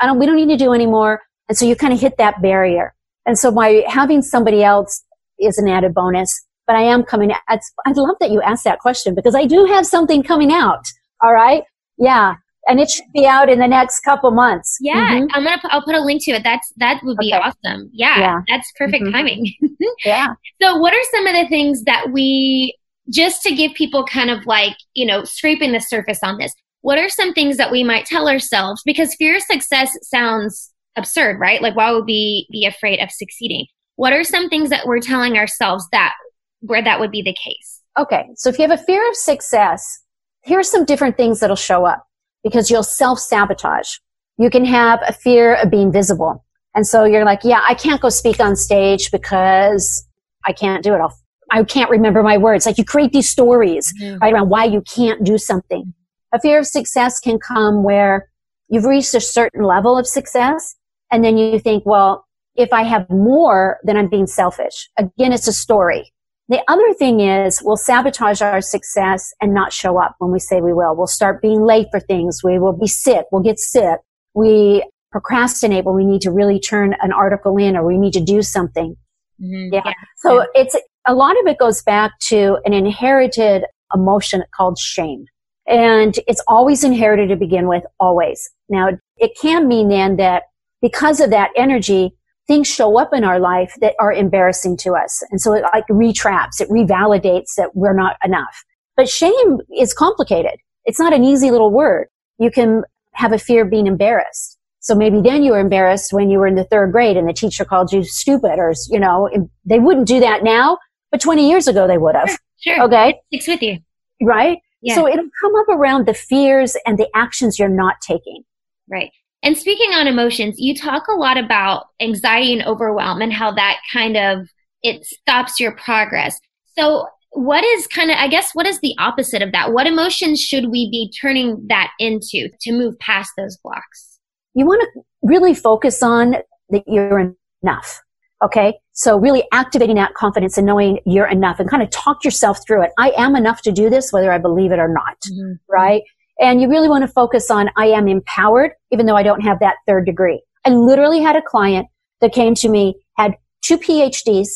I 0.01 0.07
don't, 0.07 0.19
we 0.19 0.27
don't 0.27 0.37
need 0.37 0.49
to 0.49 0.57
do 0.57 0.73
anymore. 0.73 1.23
And 1.49 1.57
so 1.57 1.67
you 1.67 1.77
kind 1.77 1.93
of 1.93 2.01
hit 2.01 2.17
that 2.19 2.41
barrier. 2.41 2.95
And 3.27 3.39
so 3.39 3.51
by 3.51 3.85
having 3.87 4.23
somebody 4.23 4.63
else 4.63 5.05
is 5.39 5.59
an 5.59 5.69
added 5.69 5.95
bonus. 5.95 6.45
But 6.67 6.77
I 6.77 6.83
am 6.83 7.03
coming. 7.03 7.31
I 7.49 7.59
love 7.87 8.17
that 8.21 8.31
you 8.31 8.41
asked 8.41 8.65
that 8.65 8.79
question 8.79 9.15
because 9.15 9.35
I 9.35 9.45
do 9.45 9.67
have 9.67 9.87
something 9.87 10.23
coming 10.23 10.51
out. 10.51 10.85
All 11.23 11.35
right. 11.35 11.63
Yeah 11.99 12.37
and 12.67 12.81
it 12.81 12.91
should 12.91 13.05
be 13.13 13.27
out 13.27 13.49
in 13.49 13.59
the 13.59 13.69
next 13.69 14.01
couple 14.01 14.31
months. 14.31 14.79
Yeah, 14.81 14.95
mm-hmm. 14.95 15.27
I'm 15.35 15.45
gonna. 15.45 15.59
Put, 15.61 15.73
I'll 15.73 15.83
put 15.83 15.95
a 15.95 16.01
link 16.01 16.25
to 16.25 16.33
it. 16.33 16.43
That's 16.45 16.73
that 16.77 17.01
would 17.03 17.19
be 17.19 17.33
okay. 17.33 17.43
awesome. 17.43 17.91
Yeah, 17.93 18.19
yeah, 18.19 18.41
that's 18.49 18.73
perfect 18.77 19.05
mm-hmm. 19.05 19.13
timing. 19.13 19.55
yeah. 20.05 20.35
So, 20.61 20.77
what 20.77 20.93
are 20.95 21.03
some 21.13 21.27
of 21.27 21.35
the 21.35 21.49
things 21.49 21.85
that 21.85 22.11
we 22.13 22.77
just 23.11 23.43
to 23.43 23.55
give 23.55 23.75
people 23.75 24.05
kind 24.05 24.31
of 24.31 24.47
like 24.47 24.77
you 24.95 25.07
know 25.07 25.25
scraping 25.25 25.73
the 25.73 25.81
surface 25.81 26.21
on 26.23 26.39
this? 26.39 26.53
What 26.81 26.99
are 26.99 27.09
some 27.09 27.33
things 27.33 27.57
that 27.57 27.71
we 27.71 27.83
might 27.83 28.07
tell 28.07 28.29
ourselves 28.29 28.83
because 28.85 29.15
fear 29.15 29.37
of 29.37 29.43
success 29.43 29.97
sounds 30.03 30.73
absurd, 30.97 31.41
right? 31.41 31.63
Like, 31.63 31.77
why 31.77 31.91
would 31.93 32.05
we 32.05 32.47
be 32.51 32.67
afraid 32.67 33.01
of 33.01 33.11
succeeding? 33.11 33.67
What 33.97 34.13
are 34.13 34.25
some 34.25 34.49
things 34.49 34.71
that 34.71 34.87
we're 34.87 35.01
telling 35.01 35.37
ourselves 35.37 35.87
that 35.93 36.15
where 36.61 36.83
that 36.83 37.01
would 37.01 37.11
be 37.11 37.23
the 37.23 37.35
case? 37.35 37.81
Okay, 37.99 38.27
so 38.35 38.49
if 38.49 38.59
you 38.59 38.69
have 38.69 38.79
a 38.79 38.83
fear 38.83 39.09
of 39.09 39.15
success, 39.15 40.01
here 40.43 40.59
are 40.59 40.65
some 40.65 40.85
different 40.85 41.17
things 41.17 41.41
that'll 41.41 41.57
show 41.57 41.87
up 41.87 42.05
because 42.45 42.71
you'll 42.71 42.85
self 42.85 43.19
sabotage. 43.19 43.97
You 44.39 44.51
can 44.51 44.65
have 44.65 45.01
a 45.07 45.13
fear 45.13 45.55
of 45.57 45.71
being 45.71 45.91
visible. 45.91 46.45
And 46.75 46.87
so 46.87 47.05
you're 47.05 47.25
like, 47.25 47.41
yeah, 47.45 47.63
I 47.69 47.75
can't 47.75 48.01
go 48.01 48.09
speak 48.09 48.41
on 48.41 48.57
stage 48.57 49.11
because 49.11 50.07
I 50.45 50.53
can't 50.53 50.83
do 50.83 50.95
it. 50.95 50.99
I'll, 50.99 51.17
I 51.51 51.63
can't 51.65 51.91
remember 51.91 52.23
my 52.23 52.37
words. 52.37 52.67
Like 52.67 52.79
you 52.79 52.85
create 52.85 53.13
these 53.13 53.31
stories 53.31 53.93
mm-hmm. 54.01 54.19
right 54.19 54.33
around 54.33 54.51
why 54.51 54.65
you 54.65 54.83
can't 54.83 55.25
do 55.25 55.39
something. 55.39 55.95
A 56.33 56.41
fear 56.41 56.59
of 56.59 56.67
success 56.67 57.21
can 57.21 57.39
come 57.39 57.85
where 57.85 58.29
you've 58.69 58.85
reached 58.85 59.15
a 59.15 59.21
certain 59.21 59.63
level 59.63 59.97
of 59.97 60.07
success 60.07 60.75
and 61.13 61.25
then 61.25 61.39
you 61.39 61.61
think, 61.61 61.87
well, 61.87 62.27
if 62.57 62.73
I 62.73 62.83
have 62.83 63.09
more, 63.09 63.79
then 63.85 63.97
I'm 63.97 64.09
being 64.09 64.27
selfish. 64.27 64.91
Again, 64.99 65.33
it's 65.33 65.49
a 65.49 65.53
story. 65.53 66.13
The 66.49 66.63
other 66.69 66.93
thing 66.95 67.21
is 67.21 67.63
we'll 67.65 67.77
sabotage 67.77 68.43
our 68.43 68.61
success 68.61 69.33
and 69.41 69.55
not 69.55 69.73
show 69.73 69.99
up 69.99 70.15
when 70.19 70.31
we 70.31 70.39
say 70.39 70.61
we 70.61 70.75
will. 70.75 70.95
We'll 70.95 71.07
start 71.07 71.41
being 71.41 71.63
late 71.65 71.87
for 71.91 72.01
things. 72.01 72.41
We 72.45 72.59
will 72.59 72.77
be 72.77 72.87
sick. 72.87 73.25
We'll 73.33 73.43
get 73.43 73.59
sick. 73.59 73.99
We 74.35 74.85
procrastinate 75.11 75.85
when 75.85 75.95
we 75.95 76.05
need 76.05 76.21
to 76.23 76.31
really 76.31 76.61
turn 76.61 76.97
an 77.01 77.13
article 77.13 77.57
in 77.57 77.77
or 77.77 77.87
we 77.87 77.97
need 77.97 78.13
to 78.15 78.21
do 78.21 78.43
something. 78.43 78.97
Mm-hmm. 79.41 79.73
Yeah. 79.73 79.83
yeah. 79.87 79.93
So 80.19 80.41
yeah. 80.41 80.47
it's 80.63 80.77
a 81.07 81.15
lot 81.15 81.39
of 81.41 81.47
it 81.47 81.59
goes 81.59 81.83
back 81.83 82.13
to 82.29 82.59
an 82.65 82.73
inherited 82.73 83.65
emotion 83.95 84.43
called 84.55 84.79
shame. 84.79 85.25
And 85.67 86.15
it's 86.27 86.43
always 86.47 86.85
inherited 86.85 87.31
to 87.31 87.37
begin 87.37 87.69
with, 87.69 87.85
always. 87.99 88.51
Now, 88.69 88.91
it 89.17 89.33
can 89.41 89.67
mean 89.67 89.89
then 89.89 90.17
that 90.17 90.45
because 90.83 91.21
of 91.21 91.31
that 91.31 91.51
energy, 91.57 92.15
things 92.47 92.69
show 92.69 92.99
up 92.99 93.13
in 93.13 93.25
our 93.25 93.39
life 93.39 93.75
that 93.81 93.95
are 93.99 94.13
embarrassing 94.13 94.77
to 94.79 94.93
us. 94.95 95.23
And 95.31 95.41
so 95.41 95.53
it 95.53 95.65
like 95.73 95.87
retraps, 95.89 96.61
it 96.61 96.69
revalidates 96.69 97.55
that 97.57 97.75
we're 97.75 97.95
not 97.95 98.17
enough. 98.25 98.65
But 98.97 99.09
shame 99.09 99.59
is 99.77 99.95
complicated. 99.95 100.61
It's 100.85 100.99
not 100.99 101.13
an 101.13 101.25
easy 101.25 101.51
little 101.51 101.71
word. 101.71 102.09
You 102.39 102.51
can 102.51 102.83
have 103.13 103.33
a 103.33 103.39
fear 103.39 103.65
of 103.65 103.71
being 103.71 103.87
embarrassed. 103.87 104.59
So 104.81 104.95
maybe 104.95 105.23
then 105.23 105.43
you 105.43 105.53
were 105.53 105.59
embarrassed 105.59 106.13
when 106.13 106.29
you 106.29 106.39
were 106.39 106.47
in 106.47 106.57
the 106.57 106.65
third 106.65 106.93
grade 106.93 107.17
and 107.17 107.27
the 107.27 107.33
teacher 107.33 107.65
called 107.65 107.91
you 107.91 108.05
stupid 108.05 108.59
or, 108.59 108.75
you 108.91 109.01
know, 109.01 109.31
they 109.65 109.79
wouldn't 109.79 110.07
do 110.07 110.21
that 110.21 110.45
now, 110.45 110.79
but 111.11 111.23
20 111.23 111.49
years 111.49 111.67
ago 111.67 111.87
they 111.87 111.97
would 111.97 112.15
have. 112.15 112.39
Sure. 112.61 112.83
Okay. 112.83 113.19
It's 113.31 113.49
with 113.49 113.63
you. 113.63 113.79
Right? 114.21 114.59
Yeah. 114.83 114.95
So 114.95 115.09
it'll 115.09 115.29
come 115.41 115.57
up 115.57 115.69
around 115.71 116.07
the 116.07 116.13
fears 116.13 116.77
and 116.85 116.99
the 116.99 117.09
actions 117.15 117.59
you're 117.59 117.69
not 117.69 117.97
taking. 118.03 118.43
Right. 118.89 119.11
And 119.45 119.59
speaking 119.59 119.91
on 119.91 120.07
emotions, 120.07 120.57
you 120.59 120.75
talk 120.75 121.07
a 121.07 121.15
lot 121.15 121.37
about 121.37 121.87
anxiety 122.01 122.53
and 122.53 122.67
overwhelm 122.67 123.21
and 123.21 123.33
how 123.33 123.53
that 123.53 123.79
kind 123.93 124.17
of 124.17 124.49
it 124.83 125.05
stops 125.05 125.61
your 125.61 125.73
progress. 125.77 126.39
So 126.77 127.07
what 127.33 127.63
is 127.63 127.87
kind 127.87 128.11
of 128.11 128.17
I 128.17 128.29
guess 128.29 128.51
what 128.55 128.67
is 128.67 128.81
the 128.81 128.95
opposite 128.99 129.43
of 129.43 129.53
that? 129.53 129.73
What 129.73 129.87
emotions 129.87 130.41
should 130.41 130.71
we 130.71 130.91
be 130.91 131.13
turning 131.21 131.67
that 131.69 131.91
into 131.99 132.49
to 132.63 132.73
move 132.73 132.99
past 133.01 133.33
those 133.37 133.59
blocks? 133.63 134.19
You 134.55 134.67
want 134.67 134.83
to 134.83 135.03
really 135.23 135.55
focus 135.55 136.03
on 136.03 136.37
that 136.71 136.85
you're 136.87 137.35
enough. 137.63 138.01
Okay. 138.43 138.75
So 138.93 139.19
really 139.19 139.45
activating 139.53 139.97
that 139.97 140.15
confidence 140.15 140.57
and 140.57 140.67
knowing 140.67 141.01
you're 141.05 141.27
enough 141.27 141.61
and 141.61 141.69
kind 141.69 141.83
of 141.83 141.91
talk 141.91 142.25
yourself 142.25 142.61
through 142.67 142.83
it. 142.83 142.91
I 142.99 143.13
am 143.17 143.37
enough 143.37 143.63
to 143.63 143.73
do 143.73 143.91
this, 143.91 144.13
whether 144.13 144.33
I 144.33 144.39
believe 144.39 144.71
it 144.73 144.79
or 144.79 144.89
not. 144.89 145.17
Mm-hmm. 145.31 145.53
Right. 145.69 146.03
And 146.41 146.61
you 146.61 146.69
really 146.69 146.89
want 146.89 147.03
to 147.03 147.09
focus 147.09 147.51
on 147.51 147.71
I 147.77 147.87
am 147.87 148.09
empowered, 148.09 148.73
even 148.91 149.07
though 149.07 149.17
I 149.17 149.23
don't 149.23 149.41
have 149.43 149.61
that 149.61 149.77
third 149.87 150.05
degree. 150.07 150.43
I 150.65 150.71
literally 150.71 151.21
had 151.21 151.37
a 151.37 151.43
client 151.43 151.87
that 152.21 152.33
came 152.33 152.55
to 152.57 152.69
me, 152.69 152.97
had 153.17 153.35
two 153.63 153.79
PhDs, 153.79 154.49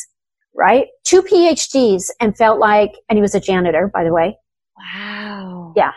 right? 0.55 0.87
Two 1.05 1.23
PhDs 1.23 2.11
and 2.21 2.37
felt 2.37 2.59
like, 2.59 2.93
and 3.09 3.17
he 3.17 3.23
was 3.23 3.35
a 3.35 3.41
janitor, 3.41 3.91
by 3.93 4.05
the 4.05 4.13
way. 4.13 4.37
Wow. 4.77 5.73
Yeah. 5.77 5.93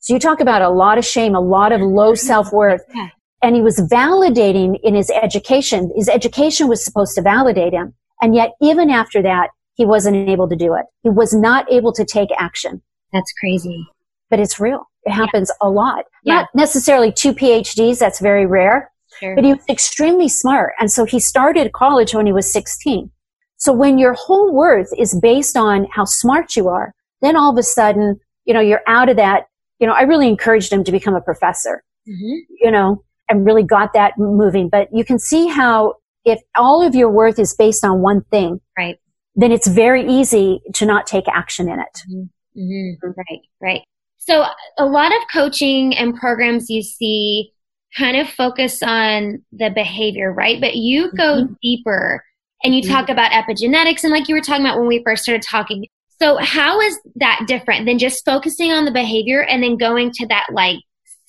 So 0.00 0.12
you 0.12 0.20
talk 0.20 0.40
about 0.40 0.62
a 0.62 0.68
lot 0.68 0.98
of 0.98 1.04
shame, 1.04 1.34
a 1.34 1.40
lot 1.40 1.72
of 1.72 1.80
low 1.80 2.14
self-worth. 2.14 2.82
Yeah. 2.94 3.08
And 3.42 3.54
he 3.54 3.62
was 3.62 3.78
validating 3.92 4.78
in 4.82 4.94
his 4.94 5.10
education. 5.10 5.92
His 5.96 6.08
education 6.08 6.68
was 6.68 6.84
supposed 6.84 7.14
to 7.16 7.22
validate 7.22 7.72
him. 7.74 7.94
And 8.22 8.34
yet, 8.34 8.52
even 8.62 8.88
after 8.88 9.20
that, 9.22 9.50
he 9.74 9.84
wasn't 9.84 10.28
able 10.28 10.48
to 10.48 10.56
do 10.56 10.74
it. 10.74 10.86
He 11.02 11.10
was 11.10 11.34
not 11.34 11.70
able 11.70 11.92
to 11.92 12.04
take 12.04 12.30
action. 12.38 12.80
That's 13.12 13.32
crazy. 13.38 13.86
But 14.30 14.40
it's 14.40 14.58
real. 14.58 14.86
It 15.04 15.12
happens 15.12 15.50
yeah. 15.50 15.68
a 15.68 15.70
lot. 15.70 16.04
Yeah. 16.22 16.34
Not 16.34 16.48
necessarily 16.54 17.12
two 17.12 17.32
PhDs. 17.32 17.98
That's 17.98 18.20
very 18.20 18.46
rare. 18.46 18.90
Sure. 19.20 19.34
But 19.34 19.44
he 19.44 19.52
was 19.52 19.64
extremely 19.68 20.28
smart. 20.28 20.72
And 20.78 20.90
so 20.90 21.04
he 21.04 21.20
started 21.20 21.72
college 21.72 22.14
when 22.14 22.26
he 22.26 22.32
was 22.32 22.52
16. 22.52 23.10
So 23.56 23.72
when 23.72 23.98
your 23.98 24.14
whole 24.14 24.52
worth 24.52 24.88
is 24.98 25.18
based 25.20 25.56
on 25.56 25.86
how 25.90 26.04
smart 26.04 26.56
you 26.56 26.68
are, 26.68 26.92
then 27.22 27.36
all 27.36 27.52
of 27.52 27.58
a 27.58 27.62
sudden, 27.62 28.18
you 28.44 28.52
know, 28.52 28.60
you're 28.60 28.82
out 28.86 29.08
of 29.08 29.16
that. 29.16 29.46
You 29.78 29.86
know, 29.86 29.94
I 29.94 30.02
really 30.02 30.28
encouraged 30.28 30.72
him 30.72 30.84
to 30.84 30.92
become 30.92 31.14
a 31.14 31.20
professor, 31.20 31.82
mm-hmm. 32.08 32.54
you 32.60 32.70
know, 32.70 33.02
and 33.28 33.46
really 33.46 33.62
got 33.62 33.92
that 33.94 34.18
moving. 34.18 34.68
But 34.68 34.88
you 34.92 35.04
can 35.04 35.18
see 35.18 35.46
how 35.46 35.94
if 36.24 36.40
all 36.56 36.86
of 36.86 36.94
your 36.94 37.10
worth 37.10 37.38
is 37.38 37.54
based 37.54 37.84
on 37.84 38.00
one 38.00 38.22
thing, 38.30 38.60
right, 38.76 38.98
then 39.34 39.52
it's 39.52 39.66
very 39.66 40.06
easy 40.06 40.60
to 40.74 40.86
not 40.86 41.06
take 41.06 41.26
action 41.28 41.68
in 41.68 41.80
it. 41.80 42.02
Mm-hmm. 42.10 42.60
Mm-hmm. 42.60 43.06
Right, 43.16 43.40
right. 43.60 43.82
So 44.26 44.46
a 44.78 44.86
lot 44.86 45.12
of 45.14 45.20
coaching 45.30 45.94
and 45.96 46.16
programs 46.16 46.70
you 46.70 46.82
see 46.82 47.52
kind 47.96 48.16
of 48.16 48.28
focus 48.28 48.82
on 48.82 49.44
the 49.52 49.70
behavior, 49.70 50.32
right? 50.32 50.60
But 50.60 50.76
you 50.76 51.12
go 51.12 51.42
mm-hmm. 51.42 51.52
deeper 51.62 52.24
and 52.64 52.74
you 52.74 52.82
mm-hmm. 52.82 52.92
talk 52.92 53.08
about 53.10 53.32
epigenetics 53.32 54.02
and 54.02 54.12
like 54.12 54.28
you 54.28 54.34
were 54.34 54.40
talking 54.40 54.64
about 54.64 54.78
when 54.78 54.88
we 54.88 55.02
first 55.04 55.24
started 55.24 55.42
talking. 55.42 55.86
So 56.20 56.38
how 56.38 56.80
is 56.80 56.98
that 57.16 57.44
different 57.46 57.86
than 57.86 57.98
just 57.98 58.24
focusing 58.24 58.72
on 58.72 58.86
the 58.86 58.90
behavior 58.90 59.42
and 59.44 59.62
then 59.62 59.76
going 59.76 60.10
to 60.12 60.26
that 60.28 60.46
like 60.52 60.78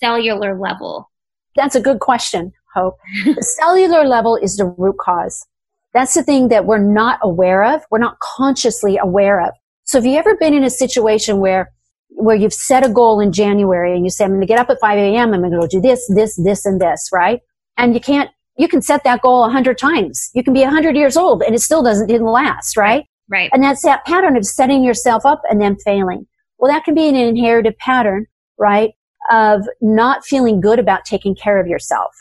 cellular 0.00 0.58
level? 0.58 1.10
That's 1.54 1.74
a 1.74 1.80
good 1.80 2.00
question, 2.00 2.52
Hope. 2.74 2.96
the 3.24 3.42
cellular 3.42 4.04
level 4.04 4.36
is 4.36 4.56
the 4.56 4.64
root 4.64 4.96
cause. 4.98 5.46
That's 5.92 6.14
the 6.14 6.22
thing 6.22 6.48
that 6.48 6.64
we're 6.64 6.78
not 6.78 7.18
aware 7.22 7.62
of. 7.64 7.82
We're 7.90 7.98
not 7.98 8.18
consciously 8.20 8.96
aware 8.96 9.40
of. 9.40 9.52
So 9.84 9.98
have 9.98 10.06
you 10.06 10.16
ever 10.16 10.34
been 10.36 10.54
in 10.54 10.64
a 10.64 10.70
situation 10.70 11.38
where 11.40 11.70
where 12.08 12.36
you've 12.36 12.54
set 12.54 12.84
a 12.84 12.88
goal 12.88 13.20
in 13.20 13.32
January 13.32 13.94
and 13.94 14.04
you 14.04 14.10
say, 14.10 14.24
I'm 14.24 14.30
going 14.30 14.40
to 14.40 14.46
get 14.46 14.58
up 14.58 14.70
at 14.70 14.80
5 14.80 14.98
a.m. 14.98 15.34
I'm 15.34 15.40
going 15.40 15.52
to 15.52 15.58
go 15.58 15.66
do 15.66 15.80
this, 15.80 16.10
this, 16.14 16.36
this, 16.42 16.64
and 16.64 16.80
this, 16.80 17.10
right? 17.12 17.40
And 17.76 17.94
you 17.94 18.00
can't, 18.00 18.30
you 18.56 18.68
can 18.68 18.80
set 18.80 19.04
that 19.04 19.20
goal 19.20 19.44
a 19.44 19.50
hundred 19.50 19.78
times. 19.78 20.30
You 20.34 20.42
can 20.42 20.54
be 20.54 20.62
a 20.62 20.70
hundred 20.70 20.96
years 20.96 21.16
old 21.16 21.42
and 21.42 21.54
it 21.54 21.60
still 21.60 21.82
doesn't, 21.82 22.06
didn't 22.06 22.26
last, 22.26 22.76
right? 22.76 23.04
Right. 23.28 23.50
And 23.52 23.62
that's 23.62 23.82
that 23.82 24.04
pattern 24.06 24.36
of 24.36 24.46
setting 24.46 24.82
yourself 24.82 25.26
up 25.26 25.42
and 25.50 25.60
then 25.60 25.76
failing. 25.76 26.26
Well, 26.58 26.72
that 26.72 26.84
can 26.84 26.94
be 26.94 27.08
an 27.08 27.16
inherited 27.16 27.76
pattern, 27.78 28.26
right? 28.58 28.92
Of 29.30 29.62
not 29.80 30.24
feeling 30.24 30.60
good 30.60 30.78
about 30.78 31.04
taking 31.04 31.34
care 31.34 31.60
of 31.60 31.66
yourself. 31.66 32.12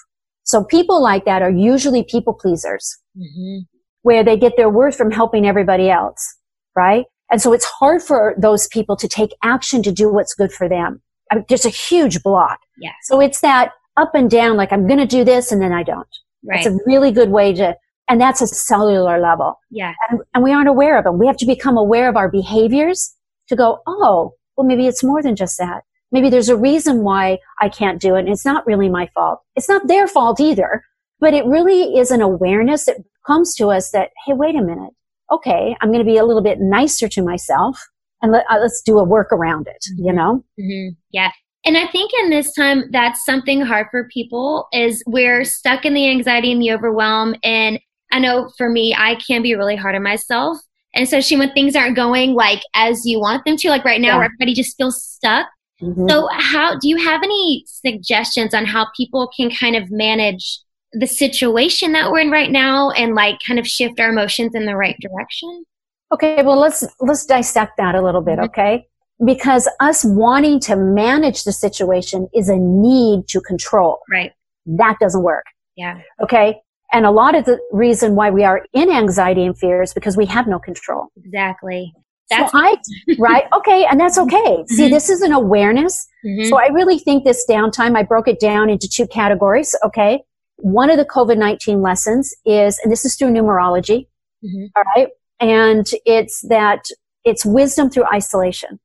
So 0.43 0.63
people 0.63 1.01
like 1.01 1.25
that 1.25 1.41
are 1.41 1.49
usually 1.51 2.03
people 2.03 2.33
pleasers, 2.33 2.97
mm-hmm. 3.17 3.59
where 4.01 4.23
they 4.23 4.37
get 4.37 4.57
their 4.57 4.69
worth 4.69 4.95
from 4.95 5.11
helping 5.11 5.47
everybody 5.47 5.89
else, 5.89 6.37
right? 6.75 7.05
And 7.31 7.41
so 7.41 7.53
it's 7.53 7.65
hard 7.65 8.01
for 8.01 8.35
those 8.37 8.67
people 8.67 8.95
to 8.97 9.07
take 9.07 9.31
action 9.43 9.81
to 9.83 9.91
do 9.91 10.11
what's 10.11 10.33
good 10.33 10.51
for 10.51 10.69
them. 10.69 11.01
I 11.31 11.35
mean, 11.35 11.45
there's 11.49 11.65
a 11.65 11.69
huge 11.69 12.21
block. 12.21 12.59
Yeah. 12.77 12.91
So 13.03 13.19
it's 13.19 13.41
that 13.41 13.71
up 13.97 14.13
and 14.13 14.29
down, 14.29 14.57
like 14.57 14.71
I'm 14.71 14.87
going 14.87 14.99
to 14.99 15.05
do 15.05 15.23
this 15.23 15.51
and 15.51 15.61
then 15.61 15.73
I 15.73 15.83
don't. 15.83 16.07
Right. 16.43 16.59
It's 16.59 16.67
a 16.67 16.77
really 16.85 17.11
good 17.11 17.31
way 17.31 17.53
to, 17.53 17.75
and 18.07 18.21
that's 18.21 18.41
a 18.41 18.47
cellular 18.47 19.19
level. 19.19 19.59
Yeah. 19.71 19.93
And, 20.09 20.21
and 20.33 20.43
we 20.43 20.51
aren't 20.51 20.69
aware 20.69 20.97
of 20.97 21.03
them. 21.03 21.17
We 21.17 21.25
have 21.25 21.37
to 21.37 21.45
become 21.45 21.77
aware 21.77 22.07
of 22.07 22.15
our 22.15 22.29
behaviors 22.29 23.15
to 23.47 23.55
go, 23.55 23.79
oh, 23.87 24.33
well, 24.55 24.67
maybe 24.67 24.85
it's 24.85 25.03
more 25.03 25.23
than 25.23 25.35
just 25.35 25.57
that. 25.57 25.81
Maybe 26.11 26.29
there's 26.29 26.49
a 26.49 26.55
reason 26.55 27.03
why 27.03 27.39
I 27.59 27.69
can't 27.69 27.99
do 27.99 28.15
it. 28.15 28.19
And 28.19 28.29
it's 28.29 28.45
not 28.45 28.65
really 28.67 28.89
my 28.89 29.09
fault. 29.15 29.39
It's 29.55 29.67
not 29.67 29.87
their 29.87 30.07
fault 30.07 30.39
either, 30.39 30.83
but 31.19 31.33
it 31.33 31.45
really 31.45 31.97
is 31.97 32.11
an 32.11 32.21
awareness 32.21 32.85
that 32.85 32.97
comes 33.25 33.55
to 33.55 33.71
us 33.71 33.89
that, 33.91 34.11
hey, 34.25 34.33
wait 34.33 34.55
a 34.55 34.61
minute 34.61 34.93
okay, 35.31 35.75
I'm 35.81 35.89
going 35.89 36.03
to 36.03 36.09
be 36.09 36.17
a 36.17 36.25
little 36.25 36.43
bit 36.43 36.59
nicer 36.59 37.07
to 37.09 37.21
myself 37.21 37.79
and 38.21 38.31
let, 38.31 38.49
us 38.49 38.81
uh, 38.81 38.83
do 38.85 38.99
a 38.99 39.03
work 39.03 39.31
around 39.31 39.67
it, 39.67 39.85
you 39.97 40.05
mm-hmm. 40.05 40.15
know? 40.15 40.45
Mm-hmm. 40.59 40.95
Yeah. 41.11 41.31
And 41.65 41.77
I 41.77 41.87
think 41.87 42.11
in 42.21 42.29
this 42.29 42.53
time, 42.53 42.85
that's 42.91 43.25
something 43.25 43.61
hard 43.61 43.87
for 43.89 44.07
people 44.13 44.67
is 44.71 45.03
we're 45.07 45.43
stuck 45.43 45.83
in 45.83 45.95
the 45.95 46.09
anxiety 46.09 46.51
and 46.51 46.61
the 46.61 46.71
overwhelm. 46.71 47.35
And 47.43 47.79
I 48.11 48.19
know 48.19 48.51
for 48.57 48.69
me, 48.69 48.95
I 48.95 49.15
can 49.15 49.41
be 49.41 49.55
really 49.55 49.75
hard 49.75 49.95
on 49.95 50.03
myself. 50.03 50.59
And 50.93 51.03
especially 51.03 51.37
when 51.37 51.51
things 51.53 51.75
aren't 51.75 51.95
going 51.95 52.33
like 52.33 52.61
as 52.75 53.05
you 53.05 53.19
want 53.19 53.45
them 53.45 53.57
to, 53.57 53.69
like 53.69 53.83
right 53.83 53.99
now, 53.99 54.19
yeah. 54.19 54.25
everybody 54.25 54.53
just 54.53 54.77
feels 54.77 55.03
stuck. 55.03 55.47
Mm-hmm. 55.81 56.07
So 56.07 56.29
how 56.31 56.77
do 56.77 56.87
you 56.87 56.97
have 56.97 57.21
any 57.23 57.65
suggestions 57.67 58.53
on 58.53 58.65
how 58.65 58.87
people 58.95 59.29
can 59.35 59.49
kind 59.49 59.75
of 59.75 59.91
manage 59.91 60.59
the 60.99 61.07
situation 61.07 61.91
that 61.93 62.11
we're 62.11 62.19
in 62.19 62.31
right 62.31 62.51
now 62.51 62.91
and 62.91 63.15
like 63.15 63.37
kind 63.45 63.59
of 63.59 63.67
shift 63.67 63.99
our 63.99 64.09
emotions 64.09 64.55
in 64.55 64.65
the 64.65 64.75
right 64.75 64.97
direction? 64.99 65.65
Okay, 66.13 66.41
well 66.43 66.57
let's 66.57 66.85
let's 66.99 67.25
dissect 67.25 67.73
that 67.77 67.95
a 67.95 68.01
little 68.01 68.21
bit, 68.21 68.35
mm-hmm. 68.35 68.45
okay? 68.45 68.87
Because 69.23 69.69
us 69.79 70.03
wanting 70.03 70.59
to 70.61 70.75
manage 70.75 71.43
the 71.43 71.51
situation 71.51 72.27
is 72.33 72.49
a 72.49 72.57
need 72.57 73.27
to 73.29 73.41
control. 73.41 73.99
Right. 74.11 74.33
That 74.65 74.97
doesn't 74.99 75.23
work. 75.23 75.45
Yeah. 75.75 76.01
Okay? 76.21 76.61
And 76.91 77.05
a 77.05 77.11
lot 77.11 77.35
of 77.35 77.45
the 77.45 77.59
reason 77.71 78.15
why 78.15 78.29
we 78.29 78.43
are 78.43 78.65
in 78.73 78.91
anxiety 78.91 79.45
and 79.45 79.57
fear 79.57 79.81
is 79.81 79.93
because 79.93 80.15
we 80.15 80.25
have 80.27 80.47
no 80.47 80.59
control. 80.59 81.07
Exactly. 81.17 81.93
That's 82.29 82.51
so 82.51 82.57
I, 82.57 82.75
right. 83.19 83.45
Okay. 83.57 83.85
And 83.85 83.99
that's 83.99 84.17
okay. 84.17 84.35
Mm-hmm. 84.35 84.73
See, 84.73 84.89
this 84.89 85.09
is 85.09 85.21
an 85.21 85.31
awareness. 85.31 86.07
Mm-hmm. 86.25 86.49
So 86.49 86.57
I 86.57 86.67
really 86.67 86.99
think 86.99 87.23
this 87.23 87.45
downtime, 87.49 87.97
I 87.97 88.03
broke 88.03 88.27
it 88.27 88.39
down 88.39 88.69
into 88.69 88.87
two 88.87 89.07
categories. 89.07 89.75
Okay. 89.85 90.23
One 90.57 90.89
of 90.89 90.97
the 90.97 91.05
COVID-19 91.05 91.83
lessons 91.83 92.33
is, 92.45 92.79
and 92.83 92.91
this 92.91 93.05
is 93.05 93.15
through 93.15 93.31
numerology. 93.31 94.07
Mm-hmm. 94.43 94.65
All 94.75 94.83
right. 94.95 95.07
And 95.39 95.85
it's 96.05 96.41
that 96.47 96.85
it's 97.23 97.45
wisdom 97.45 97.89
through 97.89 98.05
isolation. 98.13 98.79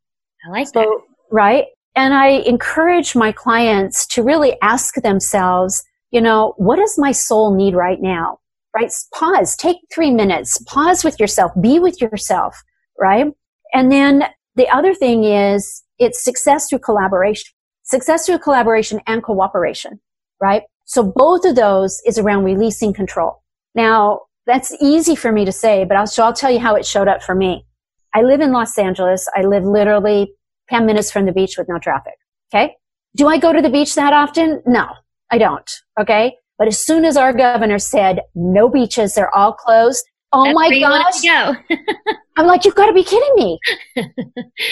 I 0.47 0.51
like 0.51 0.67
so, 0.69 0.81
that. 0.81 0.89
Right. 1.31 1.67
And 1.95 2.15
I 2.15 2.29
encourage 2.29 3.15
my 3.15 3.33
clients 3.33 4.07
to 4.09 4.23
really 4.23 4.57
ask 4.63 4.95
themselves, 4.97 5.83
you 6.11 6.21
know, 6.21 6.55
what 6.57 6.77
does 6.77 6.97
my 6.99 7.13
soul 7.13 7.55
need 7.55 7.75
right 7.75 8.01
now? 8.01 8.39
Right? 8.75 8.93
Pause, 9.15 9.57
take 9.57 9.77
three 9.93 10.13
minutes, 10.13 10.63
pause 10.65 11.03
with 11.05 11.19
yourself, 11.19 11.51
be 11.61 11.81
with 11.81 12.01
yourself, 12.01 12.63
right? 12.99 13.27
And 13.73 13.91
then 13.91 14.25
the 14.55 14.69
other 14.69 14.95
thing 14.95 15.25
is 15.25 15.83
it's 15.99 16.23
success 16.23 16.69
through 16.69 16.79
collaboration, 16.79 17.53
success 17.83 18.27
through 18.27 18.39
collaboration 18.39 19.01
and 19.07 19.23
cooperation, 19.23 20.01
right? 20.41 20.63
So 20.91 21.05
both 21.05 21.45
of 21.45 21.55
those 21.55 22.03
is 22.05 22.19
around 22.19 22.43
releasing 22.43 22.93
control. 22.93 23.45
Now, 23.77 24.23
that's 24.47 24.75
easy 24.83 25.15
for 25.15 25.31
me 25.31 25.45
to 25.45 25.53
say, 25.53 25.85
but 25.85 25.97
I'll, 25.97 26.09
so 26.09 26.25
I'll 26.25 26.33
tell 26.33 26.51
you 26.51 26.59
how 26.59 26.75
it 26.75 26.85
showed 26.85 27.07
up 27.07 27.23
for 27.23 27.33
me. 27.33 27.65
I 28.13 28.23
live 28.23 28.41
in 28.41 28.51
Los 28.51 28.77
Angeles. 28.77 29.29
I 29.37 29.43
live 29.43 29.63
literally 29.63 30.33
10 30.69 30.87
minutes 30.87 31.13
from 31.13 31.27
the 31.27 31.33
beach 31.33 31.55
with 31.57 31.69
no 31.69 31.79
traffic. 31.79 32.15
Okay. 32.53 32.75
Do 33.15 33.29
I 33.29 33.39
go 33.39 33.53
to 33.53 33.63
the 33.63 33.71
beach 33.71 33.95
that 33.95 34.13
often? 34.13 34.65
No, 34.67 34.89
I 35.31 35.39
don't. 35.39 35.71
Okay. 36.01 36.35
But 36.59 36.67
as 36.67 36.85
soon 36.85 37.05
as 37.05 37.17
our 37.17 37.33
governor 37.33 37.79
said 37.79 38.23
no 38.35 38.69
beaches, 38.69 39.15
they're 39.15 39.33
all 39.33 39.53
closed. 39.53 40.05
Oh 40.33 40.43
That's 40.43 40.57
my 40.57 40.81
gosh. 40.81 41.23
go. 41.23 41.77
I'm 42.37 42.49
like, 42.49 42.65
you've 42.65 42.75
got 42.75 42.87
to 42.87 42.93
be 42.93 43.05
kidding 43.05 43.35
me. 43.37 43.61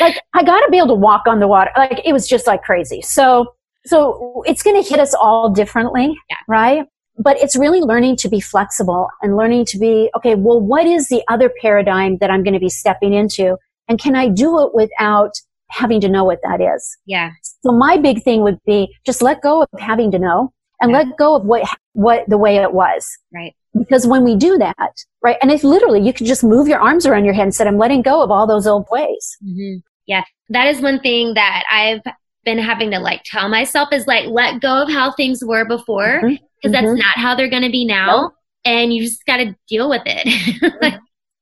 like, 0.01 0.21
I 0.35 0.43
got 0.43 0.63
to 0.63 0.69
be 0.69 0.79
able 0.79 0.89
to 0.89 0.95
walk 0.95 1.29
on 1.29 1.39
the 1.39 1.47
water. 1.47 1.71
Like, 1.77 2.01
it 2.05 2.13
was 2.13 2.27
just 2.27 2.49
like 2.49 2.65
crazy. 2.65 3.03
So 3.03 3.55
so 3.89 4.43
it's 4.47 4.63
going 4.63 4.81
to 4.81 4.89
hit 4.89 5.01
us 5.01 5.15
all 5.15 5.51
differently, 5.51 6.17
yeah. 6.29 6.37
right? 6.47 6.87
But 7.17 7.39
it's 7.39 7.57
really 7.57 7.81
learning 7.81 8.17
to 8.17 8.29
be 8.29 8.39
flexible 8.39 9.09
and 9.23 9.37
learning 9.37 9.65
to 9.67 9.79
be, 9.79 10.11
okay, 10.17 10.35
well, 10.35 10.61
what 10.61 10.87
is 10.87 11.09
the 11.09 11.23
other 11.29 11.51
paradigm 11.61 12.19
that 12.19 12.31
I'm 12.31 12.45
going 12.45 12.55
to 12.55 12.61
be 12.61 12.69
stepping 12.69 13.13
into? 13.13 13.57
And 13.89 13.99
can 13.99 14.15
I 14.15 14.29
do 14.29 14.61
it 14.61 14.75
without 14.75 15.33
having 15.71 16.01
to 16.03 16.09
know 16.09 16.25
what 16.25 16.41
that 16.43 16.61
is? 16.61 16.97
Yeah. 17.07 17.33
So 17.63 17.73
my 17.73 17.97
big 17.97 18.23
thing 18.23 18.43
would 18.43 18.59
be 18.65 18.95
just 19.05 19.23
let 19.23 19.41
go 19.43 19.63
of 19.63 19.69
having 19.81 20.11
to 20.13 20.19
know 20.19 20.53
and 20.81 20.91
yeah. 20.91 20.99
let 20.99 21.17
go 21.17 21.35
of 21.35 21.45
what, 21.45 21.69
what 21.95 22.29
the 22.29 22.39
way 22.39 22.59
it 22.59 22.73
was. 22.73 23.09
Right. 23.35 23.55
Because 23.77 24.07
when 24.07 24.23
we 24.23 24.37
do 24.37 24.57
that, 24.59 24.93
right, 25.23 25.37
and 25.43 25.51
if 25.51 25.65
literally 25.65 26.01
you 26.01 26.13
could 26.13 26.27
just 26.27 26.45
move 26.45 26.69
your 26.69 26.79
arms 26.79 27.05
around 27.05 27.25
your 27.25 27.35
head 27.35 27.45
and 27.45 27.55
said, 27.55 27.67
I'm 27.67 27.79
letting 27.79 28.03
go 28.03 28.23
of 28.23 28.31
all 28.31 28.47
those 28.47 28.67
old 28.67 28.87
ways. 28.91 29.37
Mm-hmm. 29.45 29.79
Yeah. 30.07 30.25
That 30.51 30.69
is 30.69 30.81
one 30.81 31.01
thing 31.01 31.35
that 31.35 31.65
I've 31.71 32.01
been 32.49 32.59
having 32.59 32.91
to 32.91 32.99
like 32.99 33.21
tell 33.27 33.47
myself 33.47 33.91
is 33.93 34.07
like 34.07 34.27
let 34.29 34.63
go 34.63 34.83
of 34.83 34.89
how 34.89 35.13
things 35.13 35.45
were 35.45 35.67
before 35.67 36.23
because 36.23 36.39
mm-hmm. 36.39 36.73
that's 36.73 36.87
mm-hmm. 36.87 36.97
not 36.97 37.17
how 37.17 37.35
they're 37.35 37.51
going 37.51 37.63
to 37.63 37.71
be 37.71 37.85
now 37.85 38.23
nope. 38.23 38.33
and 38.65 38.95
you 38.95 39.03
just 39.03 39.27
got 39.27 39.37
to 39.37 39.55
deal 39.69 39.91
with 39.91 40.01
it 40.07 40.75
like, 40.81 40.95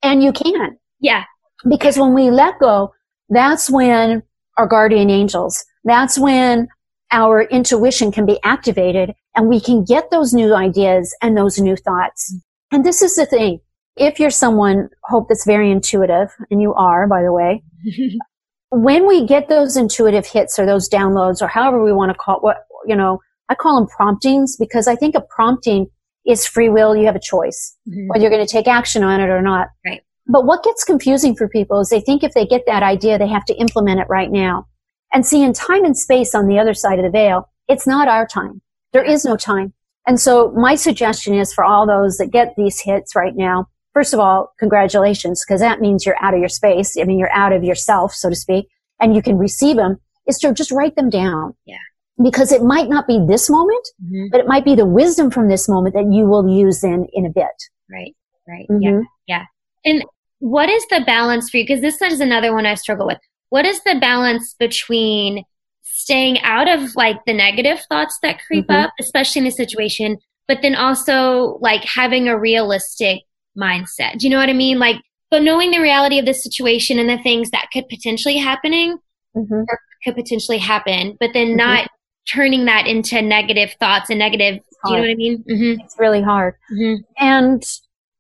and 0.02 0.24
you 0.24 0.32
can 0.32 0.76
yeah 0.98 1.22
because 1.68 1.96
when 1.96 2.12
we 2.12 2.28
let 2.28 2.58
go 2.58 2.92
that's 3.28 3.70
when 3.70 4.20
our 4.58 4.66
guardian 4.66 5.08
angels 5.08 5.64
that's 5.84 6.18
when 6.18 6.66
our 7.12 7.42
intuition 7.42 8.10
can 8.10 8.26
be 8.26 8.40
activated 8.42 9.14
and 9.36 9.48
we 9.48 9.60
can 9.60 9.84
get 9.84 10.10
those 10.10 10.34
new 10.34 10.56
ideas 10.56 11.14
and 11.22 11.36
those 11.36 11.56
new 11.60 11.76
thoughts 11.76 12.34
and 12.72 12.84
this 12.84 13.00
is 13.00 13.14
the 13.14 13.26
thing 13.26 13.60
if 13.96 14.18
you're 14.18 14.28
someone 14.28 14.88
hope 15.04 15.28
that's 15.28 15.46
very 15.46 15.70
intuitive 15.70 16.30
and 16.50 16.60
you 16.60 16.74
are 16.74 17.06
by 17.06 17.22
the 17.22 17.32
way 17.32 17.62
when 18.70 19.06
we 19.06 19.26
get 19.26 19.48
those 19.48 19.76
intuitive 19.76 20.26
hits 20.26 20.58
or 20.58 20.66
those 20.66 20.88
downloads 20.88 21.40
or 21.40 21.48
however 21.48 21.82
we 21.82 21.92
want 21.92 22.10
to 22.10 22.18
call 22.18 22.36
it, 22.36 22.42
what, 22.42 22.66
you 22.86 22.96
know, 22.96 23.20
I 23.48 23.54
call 23.54 23.78
them 23.78 23.88
promptings 23.88 24.56
because 24.56 24.88
I 24.88 24.96
think 24.96 25.14
a 25.14 25.20
prompting 25.20 25.86
is 26.26 26.46
free 26.46 26.68
will. 26.68 26.96
You 26.96 27.06
have 27.06 27.16
a 27.16 27.20
choice 27.20 27.76
mm-hmm. 27.88 28.08
whether 28.08 28.22
you're 28.22 28.30
going 28.30 28.44
to 28.44 28.50
take 28.50 28.66
action 28.66 29.02
on 29.02 29.20
it 29.20 29.28
or 29.28 29.40
not. 29.40 29.68
Right. 29.84 30.02
But 30.26 30.44
what 30.44 30.64
gets 30.64 30.82
confusing 30.82 31.36
for 31.36 31.48
people 31.48 31.80
is 31.80 31.88
they 31.88 32.00
think 32.00 32.24
if 32.24 32.34
they 32.34 32.44
get 32.44 32.64
that 32.66 32.82
idea, 32.82 33.16
they 33.18 33.28
have 33.28 33.44
to 33.44 33.54
implement 33.54 34.00
it 34.00 34.08
right 34.08 34.30
now. 34.30 34.66
And 35.12 35.24
see, 35.24 35.42
in 35.42 35.52
time 35.52 35.84
and 35.84 35.96
space 35.96 36.34
on 36.34 36.48
the 36.48 36.58
other 36.58 36.74
side 36.74 36.98
of 36.98 37.04
the 37.04 37.10
veil, 37.10 37.48
it's 37.68 37.86
not 37.86 38.08
our 38.08 38.26
time. 38.26 38.60
There 38.92 39.04
is 39.04 39.24
no 39.24 39.36
time. 39.36 39.72
And 40.06 40.20
so 40.20 40.52
my 40.52 40.74
suggestion 40.74 41.34
is 41.34 41.52
for 41.52 41.64
all 41.64 41.86
those 41.86 42.18
that 42.18 42.32
get 42.32 42.54
these 42.56 42.80
hits 42.80 43.14
right 43.14 43.34
now, 43.36 43.68
first 43.96 44.12
of 44.12 44.20
all, 44.20 44.52
congratulations, 44.58 45.42
because 45.42 45.62
that 45.62 45.80
means 45.80 46.04
you're 46.04 46.22
out 46.22 46.34
of 46.34 46.40
your 46.40 46.50
space. 46.50 46.98
I 47.00 47.04
mean, 47.04 47.18
you're 47.18 47.32
out 47.32 47.54
of 47.54 47.64
yourself, 47.64 48.12
so 48.12 48.28
to 48.28 48.36
speak, 48.36 48.68
and 49.00 49.16
you 49.16 49.22
can 49.22 49.38
receive 49.38 49.76
them 49.76 49.96
is 50.26 50.36
to 50.40 50.52
just 50.52 50.70
write 50.70 50.96
them 50.96 51.08
down. 51.08 51.54
Yeah. 51.64 51.78
Because 52.22 52.52
it 52.52 52.62
might 52.62 52.90
not 52.90 53.06
be 53.06 53.24
this 53.26 53.48
moment, 53.48 53.88
mm-hmm. 54.04 54.26
but 54.30 54.40
it 54.40 54.46
might 54.46 54.66
be 54.66 54.74
the 54.74 54.84
wisdom 54.84 55.30
from 55.30 55.48
this 55.48 55.66
moment 55.66 55.94
that 55.94 56.12
you 56.12 56.26
will 56.26 56.46
use 56.46 56.84
in, 56.84 57.06
in 57.14 57.24
a 57.24 57.30
bit. 57.30 57.56
Right. 57.90 58.14
Right. 58.46 58.66
Mm-hmm. 58.70 58.82
Yeah. 58.82 59.00
Yeah. 59.26 59.44
And 59.86 60.04
what 60.40 60.68
is 60.68 60.86
the 60.88 61.02
balance 61.06 61.48
for 61.48 61.56
you? 61.56 61.64
Because 61.64 61.80
this 61.80 62.02
is 62.02 62.20
another 62.20 62.52
one 62.52 62.66
I 62.66 62.74
struggle 62.74 63.06
with. 63.06 63.18
What 63.48 63.64
is 63.64 63.82
the 63.84 63.96
balance 63.98 64.54
between 64.58 65.42
staying 65.82 66.38
out 66.42 66.68
of 66.68 66.94
like 66.96 67.16
the 67.24 67.32
negative 67.32 67.80
thoughts 67.88 68.18
that 68.22 68.40
creep 68.46 68.66
mm-hmm. 68.66 68.84
up, 68.84 68.92
especially 69.00 69.40
in 69.40 69.46
a 69.46 69.52
situation, 69.52 70.18
but 70.48 70.58
then 70.60 70.74
also 70.74 71.58
like 71.62 71.84
having 71.84 72.28
a 72.28 72.38
realistic 72.38 73.22
mindset. 73.56 74.18
Do 74.18 74.26
you 74.26 74.30
know 74.30 74.38
what 74.38 74.48
I 74.48 74.54
mean? 74.54 74.78
Like 74.78 74.96
So 75.32 75.38
knowing 75.38 75.70
the 75.70 75.80
reality 75.80 76.18
of 76.18 76.26
the 76.26 76.34
situation 76.34 76.98
and 76.98 77.08
the 77.08 77.18
things 77.22 77.50
that 77.50 77.68
could 77.72 77.88
potentially 77.88 78.36
happening 78.36 78.98
mm-hmm. 79.36 79.54
or 79.54 79.80
could 80.04 80.14
potentially 80.14 80.58
happen, 80.58 81.16
but 81.20 81.30
then 81.32 81.48
mm-hmm. 81.48 81.56
not 81.56 81.88
turning 82.28 82.64
that 82.64 82.86
into 82.86 83.22
negative 83.22 83.74
thoughts 83.78 84.10
and 84.10 84.18
negative. 84.18 84.60
Do 84.84 84.92
you 84.92 84.96
know 84.96 85.02
what 85.02 85.10
I 85.10 85.14
mean? 85.14 85.44
Mm-hmm. 85.48 85.80
It's 85.80 85.96
really 85.98 86.22
hard. 86.22 86.54
Mm-hmm. 86.72 87.02
And 87.18 87.64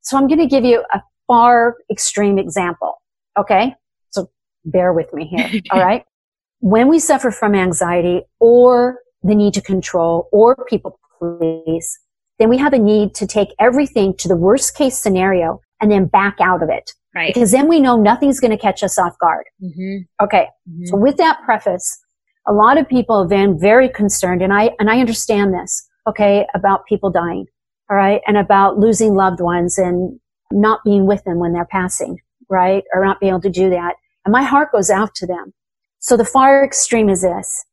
so 0.00 0.16
I'm 0.16 0.26
going 0.28 0.40
to 0.40 0.46
give 0.46 0.64
you 0.64 0.84
a 0.92 1.02
far 1.26 1.76
extreme 1.90 2.38
example. 2.38 2.94
Okay. 3.38 3.74
So 4.10 4.30
bear 4.64 4.92
with 4.92 5.12
me 5.12 5.26
here. 5.26 5.60
all 5.70 5.80
right. 5.80 6.04
When 6.60 6.88
we 6.88 6.98
suffer 6.98 7.30
from 7.30 7.54
anxiety 7.54 8.22
or 8.40 9.00
the 9.22 9.34
need 9.34 9.54
to 9.54 9.60
control 9.60 10.28
or 10.32 10.56
people 10.68 10.98
please, 11.18 11.98
then 12.38 12.48
we 12.48 12.58
have 12.58 12.72
a 12.72 12.78
need 12.78 13.14
to 13.14 13.26
take 13.26 13.48
everything 13.58 14.14
to 14.18 14.28
the 14.28 14.36
worst 14.36 14.76
case 14.76 14.98
scenario 14.98 15.60
and 15.80 15.90
then 15.90 16.06
back 16.06 16.36
out 16.40 16.62
of 16.62 16.68
it. 16.68 16.92
Right. 17.14 17.32
Because 17.32 17.50
then 17.50 17.66
we 17.66 17.80
know 17.80 17.96
nothing's 17.96 18.40
going 18.40 18.50
to 18.50 18.58
catch 18.58 18.82
us 18.82 18.98
off 18.98 19.18
guard. 19.18 19.44
Mm-hmm. 19.62 20.24
Okay. 20.24 20.48
Mm-hmm. 20.68 20.86
So 20.86 20.96
with 20.96 21.16
that 21.16 21.42
preface, 21.44 21.98
a 22.46 22.52
lot 22.52 22.78
of 22.78 22.88
people 22.88 23.22
have 23.22 23.30
been 23.30 23.58
very 23.58 23.88
concerned 23.88 24.42
and 24.42 24.52
I, 24.52 24.70
and 24.78 24.90
I 24.90 25.00
understand 25.00 25.54
this, 25.54 25.88
okay, 26.06 26.46
about 26.54 26.86
people 26.86 27.10
dying. 27.10 27.46
All 27.90 27.96
right. 27.96 28.20
And 28.26 28.36
about 28.36 28.78
losing 28.78 29.14
loved 29.14 29.40
ones 29.40 29.78
and 29.78 30.20
not 30.52 30.80
being 30.84 31.06
with 31.06 31.24
them 31.24 31.38
when 31.38 31.52
they're 31.52 31.64
passing, 31.64 32.20
right? 32.50 32.84
Or 32.92 33.04
not 33.04 33.18
being 33.20 33.30
able 33.30 33.40
to 33.40 33.50
do 33.50 33.70
that. 33.70 33.94
And 34.24 34.32
my 34.32 34.42
heart 34.42 34.72
goes 34.72 34.90
out 34.90 35.14
to 35.16 35.26
them. 35.26 35.54
So 36.00 36.16
the 36.16 36.24
far 36.24 36.64
extreme 36.64 37.08
is 37.08 37.22
this. 37.22 37.64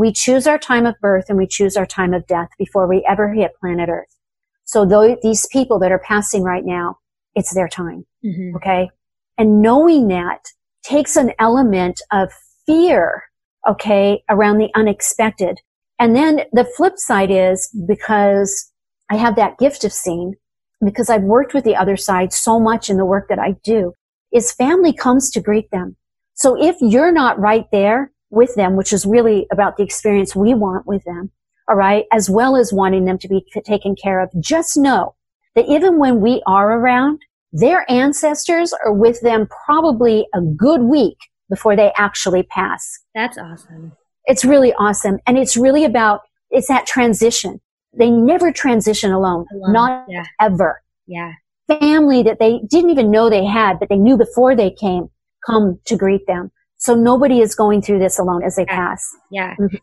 We 0.00 0.14
choose 0.14 0.46
our 0.46 0.58
time 0.58 0.86
of 0.86 0.94
birth 1.02 1.26
and 1.28 1.36
we 1.36 1.46
choose 1.46 1.76
our 1.76 1.84
time 1.84 2.14
of 2.14 2.26
death 2.26 2.48
before 2.58 2.88
we 2.88 3.06
ever 3.06 3.34
hit 3.34 3.52
planet 3.60 3.90
Earth. 3.90 4.16
So 4.64 4.88
th- 4.88 5.18
these 5.22 5.46
people 5.52 5.78
that 5.80 5.92
are 5.92 5.98
passing 5.98 6.42
right 6.42 6.64
now, 6.64 6.96
it's 7.34 7.52
their 7.52 7.68
time. 7.68 8.06
Mm-hmm. 8.24 8.56
Okay. 8.56 8.88
And 9.36 9.60
knowing 9.60 10.08
that 10.08 10.46
takes 10.82 11.16
an 11.16 11.32
element 11.38 12.00
of 12.10 12.32
fear. 12.64 13.24
Okay. 13.68 14.24
Around 14.30 14.56
the 14.56 14.70
unexpected. 14.74 15.58
And 15.98 16.16
then 16.16 16.44
the 16.50 16.64
flip 16.78 16.94
side 16.96 17.30
is 17.30 17.68
because 17.86 18.72
I 19.10 19.16
have 19.16 19.36
that 19.36 19.58
gift 19.58 19.84
of 19.84 19.92
seeing, 19.92 20.36
because 20.82 21.10
I've 21.10 21.24
worked 21.24 21.52
with 21.52 21.64
the 21.64 21.76
other 21.76 21.98
side 21.98 22.32
so 22.32 22.58
much 22.58 22.88
in 22.88 22.96
the 22.96 23.04
work 23.04 23.28
that 23.28 23.38
I 23.38 23.56
do, 23.62 23.92
is 24.32 24.50
family 24.50 24.94
comes 24.94 25.30
to 25.32 25.42
greet 25.42 25.70
them. 25.70 25.96
So 26.32 26.56
if 26.58 26.76
you're 26.80 27.12
not 27.12 27.38
right 27.38 27.66
there 27.70 28.12
with 28.30 28.54
them, 28.54 28.76
which 28.76 28.92
is 28.92 29.04
really 29.04 29.46
about 29.52 29.76
the 29.76 29.82
experience 29.82 30.34
we 30.34 30.54
want 30.54 30.86
with 30.86 31.04
them, 31.04 31.30
all 31.68 31.76
right, 31.76 32.04
as 32.12 32.30
well 32.30 32.56
as 32.56 32.72
wanting 32.72 33.04
them 33.04 33.18
to 33.18 33.28
be 33.28 33.44
taken 33.64 33.94
care 33.94 34.20
of, 34.20 34.30
just 34.40 34.76
know 34.76 35.14
that 35.54 35.66
even 35.66 35.98
when 35.98 36.20
we 36.20 36.42
are 36.46 36.78
around, 36.78 37.20
their 37.52 37.88
ancestors 37.90 38.72
are 38.84 38.92
with 38.92 39.20
them 39.20 39.48
probably 39.66 40.26
a 40.34 40.40
good 40.40 40.82
week 40.82 41.18
before 41.48 41.74
they 41.74 41.92
actually 41.96 42.44
pass. 42.44 43.00
That's 43.14 43.36
awesome. 43.36 43.92
It's 44.26 44.44
really 44.44 44.72
awesome. 44.74 45.18
And 45.26 45.36
it's 45.36 45.56
really 45.56 45.84
about, 45.84 46.20
it's 46.50 46.68
that 46.68 46.86
transition. 46.86 47.60
They 47.92 48.10
never 48.10 48.52
transition 48.52 49.10
alone. 49.10 49.46
alone. 49.52 49.72
Not 49.72 50.06
yeah. 50.08 50.24
ever. 50.40 50.80
Yeah. 51.06 51.32
Family 51.66 52.22
that 52.22 52.38
they 52.38 52.60
didn't 52.68 52.90
even 52.90 53.10
know 53.10 53.28
they 53.28 53.44
had, 53.44 53.80
but 53.80 53.88
they 53.88 53.96
knew 53.96 54.16
before 54.16 54.54
they 54.54 54.70
came, 54.70 55.08
come 55.44 55.80
to 55.86 55.96
greet 55.96 56.26
them. 56.28 56.52
So 56.80 56.94
nobody 56.94 57.40
is 57.40 57.54
going 57.54 57.82
through 57.82 57.98
this 57.98 58.18
alone 58.18 58.42
as 58.42 58.56
they 58.56 58.64
yeah. 58.64 58.74
pass. 58.76 59.16
Yeah. 59.30 59.54
Mm-hmm. 59.60 59.76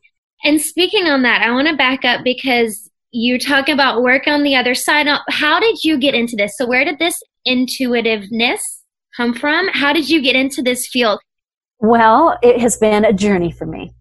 And 0.43 0.59
speaking 0.59 1.05
on 1.05 1.21
that, 1.21 1.43
I 1.43 1.51
want 1.51 1.67
to 1.67 1.75
back 1.75 2.03
up 2.03 2.23
because 2.23 2.89
you 3.11 3.39
talk 3.39 3.69
about 3.69 4.01
work 4.01 4.27
on 4.27 4.43
the 4.43 4.55
other 4.55 4.73
side. 4.73 5.07
How 5.29 5.59
did 5.59 5.83
you 5.83 5.97
get 5.99 6.15
into 6.15 6.35
this? 6.35 6.57
So 6.57 6.67
where 6.67 6.83
did 6.83 6.99
this 6.99 7.21
intuitiveness 7.45 8.83
come 9.15 9.33
from? 9.33 9.67
How 9.69 9.93
did 9.93 10.09
you 10.09 10.21
get 10.21 10.35
into 10.35 10.61
this 10.63 10.87
field? 10.87 11.19
Well, 11.79 12.37
it 12.41 12.59
has 12.59 12.77
been 12.77 13.05
a 13.05 13.13
journey 13.13 13.51
for 13.51 13.67
me. 13.67 13.93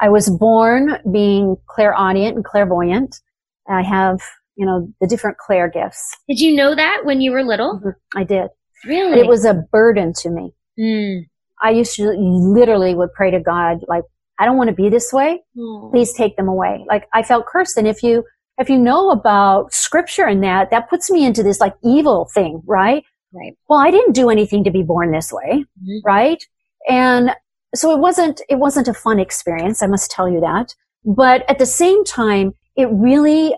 I 0.00 0.08
was 0.08 0.30
born 0.30 0.98
being 1.10 1.56
clairaudient 1.66 2.36
and 2.36 2.44
clairvoyant. 2.44 3.20
I 3.68 3.82
have, 3.82 4.20
you 4.54 4.64
know, 4.64 4.92
the 5.00 5.08
different 5.08 5.38
clair 5.38 5.68
gifts. 5.68 6.16
Did 6.28 6.38
you 6.38 6.54
know 6.54 6.76
that 6.76 7.00
when 7.04 7.20
you 7.20 7.32
were 7.32 7.42
little? 7.42 7.80
Mm-hmm. 7.80 8.18
I 8.18 8.22
did. 8.22 8.50
Really? 8.84 9.10
But 9.10 9.18
it 9.18 9.26
was 9.26 9.44
a 9.44 9.54
burden 9.54 10.12
to 10.18 10.30
me. 10.30 10.52
Mm. 10.78 11.26
I 11.62 11.70
used 11.70 11.96
to 11.96 12.10
literally 12.10 12.94
would 12.94 13.12
pray 13.12 13.30
to 13.30 13.40
God, 13.40 13.84
like, 13.88 14.04
I 14.38 14.44
don't 14.44 14.56
want 14.56 14.68
to 14.68 14.76
be 14.76 14.88
this 14.88 15.12
way. 15.12 15.42
Mm. 15.56 15.90
Please 15.90 16.12
take 16.12 16.36
them 16.36 16.48
away. 16.48 16.84
Like 16.88 17.08
I 17.14 17.22
felt 17.22 17.46
cursed. 17.46 17.76
And 17.78 17.88
if 17.88 18.02
you, 18.02 18.24
if 18.58 18.68
you 18.68 18.78
know 18.78 19.10
about 19.10 19.72
scripture 19.72 20.26
and 20.26 20.42
that, 20.44 20.70
that 20.70 20.90
puts 20.90 21.10
me 21.10 21.24
into 21.24 21.42
this 21.42 21.60
like 21.60 21.74
evil 21.82 22.28
thing, 22.34 22.62
right? 22.66 23.04
Right. 23.32 23.56
Well, 23.68 23.78
I 23.78 23.90
didn't 23.90 24.12
do 24.12 24.30
anything 24.30 24.64
to 24.64 24.70
be 24.70 24.82
born 24.82 25.10
this 25.10 25.32
way, 25.32 25.64
mm-hmm. 25.82 25.98
right? 26.04 26.42
And 26.88 27.30
so 27.74 27.92
it 27.92 27.98
wasn't, 27.98 28.40
it 28.48 28.56
wasn't 28.56 28.88
a 28.88 28.94
fun 28.94 29.18
experience. 29.18 29.82
I 29.82 29.86
must 29.86 30.10
tell 30.10 30.28
you 30.28 30.40
that. 30.40 30.74
But 31.04 31.48
at 31.50 31.58
the 31.58 31.66
same 31.66 32.04
time, 32.04 32.54
it 32.76 32.88
really, 32.90 33.54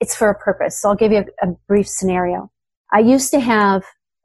it's 0.00 0.14
for 0.14 0.30
a 0.30 0.34
purpose. 0.34 0.80
So 0.80 0.88
I'll 0.88 0.96
give 0.96 1.12
you 1.12 1.24
a, 1.42 1.48
a 1.48 1.56
brief 1.68 1.88
scenario. 1.88 2.50
I 2.92 3.00
used 3.00 3.30
to 3.32 3.40
have 3.40 3.84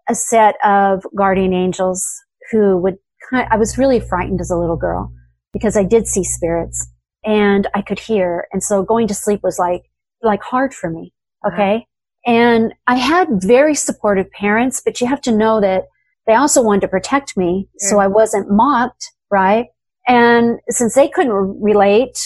a 0.10 0.16
set 0.16 0.56
of 0.64 1.06
guardian 1.16 1.54
angels 1.54 2.06
who 2.52 2.78
would 2.78 2.96
kind 3.30 3.48
I 3.52 3.58
was 3.58 3.78
really 3.78 4.00
frightened 4.00 4.42
as 4.42 4.52
a 4.52 4.58
little 4.58 4.78
girl 4.78 5.12
because 5.54 5.76
I 5.78 5.84
did 5.84 6.08
see 6.08 6.24
spirits 6.24 6.88
and 7.24 7.68
I 7.74 7.82
could 7.82 8.00
hear. 8.00 8.48
And 8.52 8.64
so 8.64 8.84
going 8.84 9.08
to 9.08 9.14
sleep 9.14 9.42
was 9.44 9.60
like, 9.60 9.84
like 10.22 10.42
hard 10.42 10.74
for 10.74 10.90
me. 10.90 11.14
Okay. 11.46 11.86
And 12.26 12.74
I 12.88 12.96
had 12.96 13.28
very 13.42 13.76
supportive 13.76 14.30
parents, 14.32 14.82
but 14.84 15.00
you 15.00 15.08
have 15.08 15.22
to 15.22 15.32
know 15.32 15.62
that 15.62 15.86
they 16.26 16.34
also 16.34 16.62
wanted 16.62 16.82
to 16.82 16.88
protect 16.90 17.38
me. 17.38 17.70
So 17.78 18.00
I 18.00 18.08
wasn't 18.08 18.52
mocked. 18.52 19.12
Right. 19.32 19.68
And 20.08 20.60
since 20.70 20.96
they 20.96 21.08
couldn't 21.08 21.34
relate, 21.34 22.18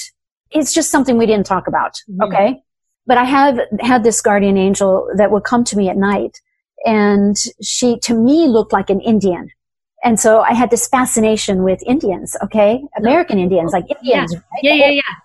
it's 0.52 0.74
just 0.74 0.92
something 0.92 1.18
we 1.18 1.26
didn't 1.26 1.46
talk 1.46 1.68
about. 1.68 1.94
Mm-hmm. 2.10 2.24
Okay. 2.24 2.64
But 3.08 3.18
I 3.18 3.24
have 3.24 3.60
had 3.80 4.04
this 4.04 4.22
guardian 4.22 4.58
angel 4.58 5.10
that 5.16 5.32
would 5.32 5.44
come 5.44 5.64
to 5.66 5.78
me 5.78 5.90
at 5.90 5.98
night 5.98 6.40
and 6.86 7.36
she 7.62 8.00
to 8.00 8.14
me 8.14 8.48
looked 8.48 8.74
like 8.74 8.90
an 8.90 9.02
Indian. 9.02 9.50
And 10.04 10.20
so 10.20 10.42
I 10.42 10.54
had 10.54 10.72
this 10.72 10.88
fascination 10.88 11.64
with 11.64 11.82
Indians, 11.86 12.36
okay? 12.44 12.84
American 12.98 13.38
Indians, 13.38 13.72
like 13.72 13.86
Indians. 13.90 14.34
Yeah, 14.34 14.40
right? 14.40 14.64
yeah, 14.64 14.74
yeah, 14.74 14.90
yeah. 14.90 15.16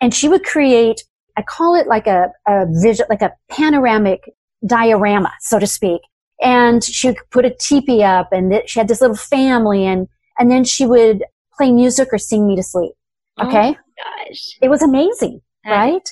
And 0.00 0.12
she 0.12 0.28
would 0.28 0.44
create, 0.44 1.04
I 1.36 1.42
call 1.42 1.76
it 1.76 1.86
like 1.86 2.06
a, 2.06 2.32
a 2.46 2.66
vision, 2.68 3.06
like 3.08 3.22
a 3.22 3.32
panoramic 3.48 4.28
diorama, 4.66 5.32
so 5.40 5.58
to 5.58 5.66
speak. 5.66 6.00
And 6.42 6.82
she 6.82 7.08
would 7.08 7.18
put 7.30 7.44
a 7.44 7.50
teepee 7.50 8.02
up 8.02 8.32
and 8.32 8.50
th- 8.50 8.68
she 8.68 8.80
had 8.80 8.88
this 8.88 9.00
little 9.00 9.16
family 9.16 9.86
and, 9.86 10.08
and 10.38 10.50
then 10.50 10.64
she 10.64 10.86
would 10.86 11.24
play 11.56 11.70
music 11.70 12.08
or 12.12 12.18
sing 12.18 12.46
me 12.46 12.56
to 12.56 12.62
sleep. 12.62 12.92
Oh 13.38 13.46
okay. 13.46 13.76
Oh 13.78 14.26
gosh. 14.26 14.58
It 14.60 14.68
was 14.68 14.82
amazing, 14.82 15.40
right? 15.64 16.06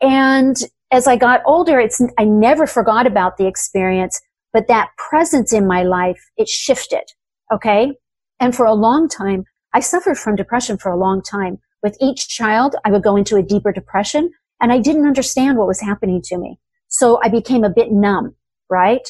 And 0.00 0.56
as 0.90 1.06
I 1.06 1.16
got 1.16 1.42
older, 1.44 1.78
it's, 1.78 2.00
I 2.18 2.24
never 2.24 2.66
forgot 2.66 3.06
about 3.06 3.36
the 3.36 3.46
experience, 3.46 4.20
but 4.52 4.68
that 4.68 4.88
presence 4.96 5.52
in 5.52 5.66
my 5.66 5.82
life, 5.82 6.20
it 6.36 6.48
shifted 6.48 7.04
Okay. 7.52 7.92
And 8.40 8.54
for 8.54 8.66
a 8.66 8.74
long 8.74 9.08
time, 9.08 9.44
I 9.74 9.80
suffered 9.80 10.18
from 10.18 10.36
depression 10.36 10.78
for 10.78 10.90
a 10.90 10.96
long 10.96 11.22
time. 11.22 11.58
With 11.82 11.96
each 12.00 12.28
child, 12.28 12.74
I 12.84 12.90
would 12.90 13.02
go 13.02 13.16
into 13.16 13.36
a 13.36 13.42
deeper 13.42 13.72
depression 13.72 14.30
and 14.60 14.72
I 14.72 14.78
didn't 14.78 15.06
understand 15.06 15.58
what 15.58 15.68
was 15.68 15.80
happening 15.80 16.20
to 16.24 16.38
me. 16.38 16.58
So 16.88 17.20
I 17.22 17.28
became 17.28 17.64
a 17.64 17.70
bit 17.70 17.92
numb, 17.92 18.34
right? 18.68 19.06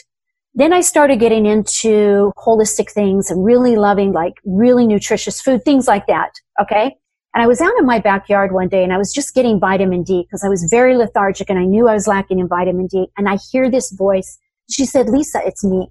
Then 0.55 0.73
I 0.73 0.81
started 0.81 1.21
getting 1.21 1.47
into 1.47 2.33
holistic 2.37 2.91
things 2.91 3.31
and 3.31 3.45
really 3.45 3.77
loving 3.77 4.13
like 4.13 4.35
really 4.45 4.87
nutritious 4.87 5.41
food, 5.41 5.65
things 5.65 5.87
like 5.87 6.07
that. 6.07 6.33
Okay. 6.61 6.97
And 7.35 7.43
I 7.43 7.47
was 7.47 7.61
out 7.61 7.73
in 7.79 7.87
my 7.87 8.01
backyard 8.01 8.53
one 8.53 8.69
day 8.69 8.83
and 8.83 8.93
I 8.93 8.99
was 8.99 9.13
just 9.13 9.35
getting 9.35 9.61
vitamin 9.61 10.03
D 10.03 10.23
because 10.23 10.43
I 10.43 10.49
was 10.49 10.67
very 10.71 10.97
lethargic 10.97 11.49
and 11.51 11.59
I 11.59 11.65
knew 11.65 11.87
I 11.87 11.95
was 11.95 12.07
lacking 12.07 12.39
in 12.39 12.49
vitamin 12.49 12.87
D. 12.87 13.07
And 13.17 13.29
I 13.29 13.39
hear 13.53 13.71
this 13.71 13.93
voice. 13.93 14.39
She 14.71 14.85
said, 14.85 15.09
Lisa, 15.09 15.41
it's 15.45 15.65
me. 15.65 15.89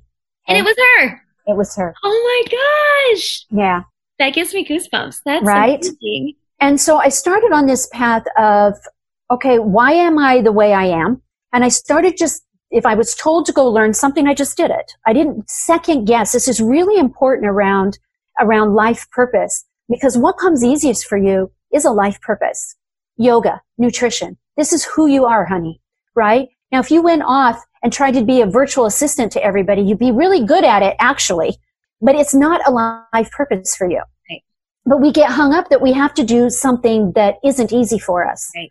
And, 0.47 0.57
it 0.57 0.63
was 0.63 0.75
her. 0.77 1.21
It 1.47 1.55
was 1.55 1.75
her. 1.75 1.95
Oh 2.03 2.43
my 2.49 3.15
gosh. 3.15 3.45
Yeah. 3.49 3.83
That 4.19 4.33
gives 4.33 4.53
me 4.53 4.65
goosebumps. 4.65 5.21
That's 5.25 5.45
right. 5.45 5.79
Amazing. 5.79 6.33
And 6.59 6.79
so 6.81 6.97
I 6.97 7.09
started 7.09 7.51
on 7.53 7.67
this 7.67 7.87
path 7.93 8.23
of, 8.37 8.73
okay, 9.31 9.59
why 9.59 9.93
am 9.93 10.17
I 10.19 10.41
the 10.41 10.51
way 10.51 10.73
I 10.73 10.85
am? 10.85 11.21
And 11.53 11.63
I 11.63 11.69
started 11.69 12.17
just, 12.17 12.43
if 12.71 12.85
I 12.85 12.95
was 12.95 13.15
told 13.15 13.45
to 13.45 13.53
go 13.53 13.69
learn 13.69 13.93
something, 13.93 14.27
I 14.27 14.33
just 14.33 14.57
did 14.57 14.71
it. 14.71 14.91
I 15.05 15.13
didn't 15.13 15.49
second 15.49 16.05
guess. 16.05 16.33
This 16.33 16.47
is 16.47 16.59
really 16.59 16.99
important 16.99 17.47
around, 17.47 17.99
around 18.39 18.73
life 18.73 19.09
purpose 19.11 19.65
because 19.87 20.17
what 20.17 20.37
comes 20.37 20.63
easiest 20.63 21.05
for 21.05 21.17
you 21.17 21.51
is 21.73 21.85
a 21.85 21.91
life 21.91 22.19
purpose. 22.21 22.75
Yoga, 23.17 23.61
nutrition. 23.77 24.37
This 24.57 24.73
is 24.73 24.83
who 24.83 25.07
you 25.07 25.25
are, 25.25 25.45
honey, 25.45 25.81
right? 26.15 26.49
Now, 26.71 26.79
if 26.79 26.91
you 26.91 27.01
went 27.01 27.23
off 27.25 27.63
and 27.83 27.93
tried 27.93 28.13
to 28.13 28.23
be 28.23 28.41
a 28.41 28.45
virtual 28.45 28.85
assistant 28.85 29.31
to 29.33 29.43
everybody, 29.43 29.81
you'd 29.81 29.99
be 29.99 30.11
really 30.11 30.43
good 30.43 30.63
at 30.63 30.83
it, 30.83 30.95
actually, 30.99 31.57
but 32.01 32.15
it's 32.15 32.33
not 32.33 32.61
a 32.67 32.71
life 32.71 33.31
purpose 33.31 33.75
for 33.75 33.89
you. 33.89 34.01
Right. 34.29 34.43
But 34.85 35.01
we 35.01 35.11
get 35.11 35.31
hung 35.31 35.53
up 35.53 35.69
that 35.69 35.81
we 35.81 35.93
have 35.93 36.13
to 36.15 36.23
do 36.23 36.49
something 36.49 37.11
that 37.13 37.35
isn't 37.43 37.71
easy 37.71 37.99
for 37.99 38.25
us. 38.27 38.49
Right. 38.55 38.69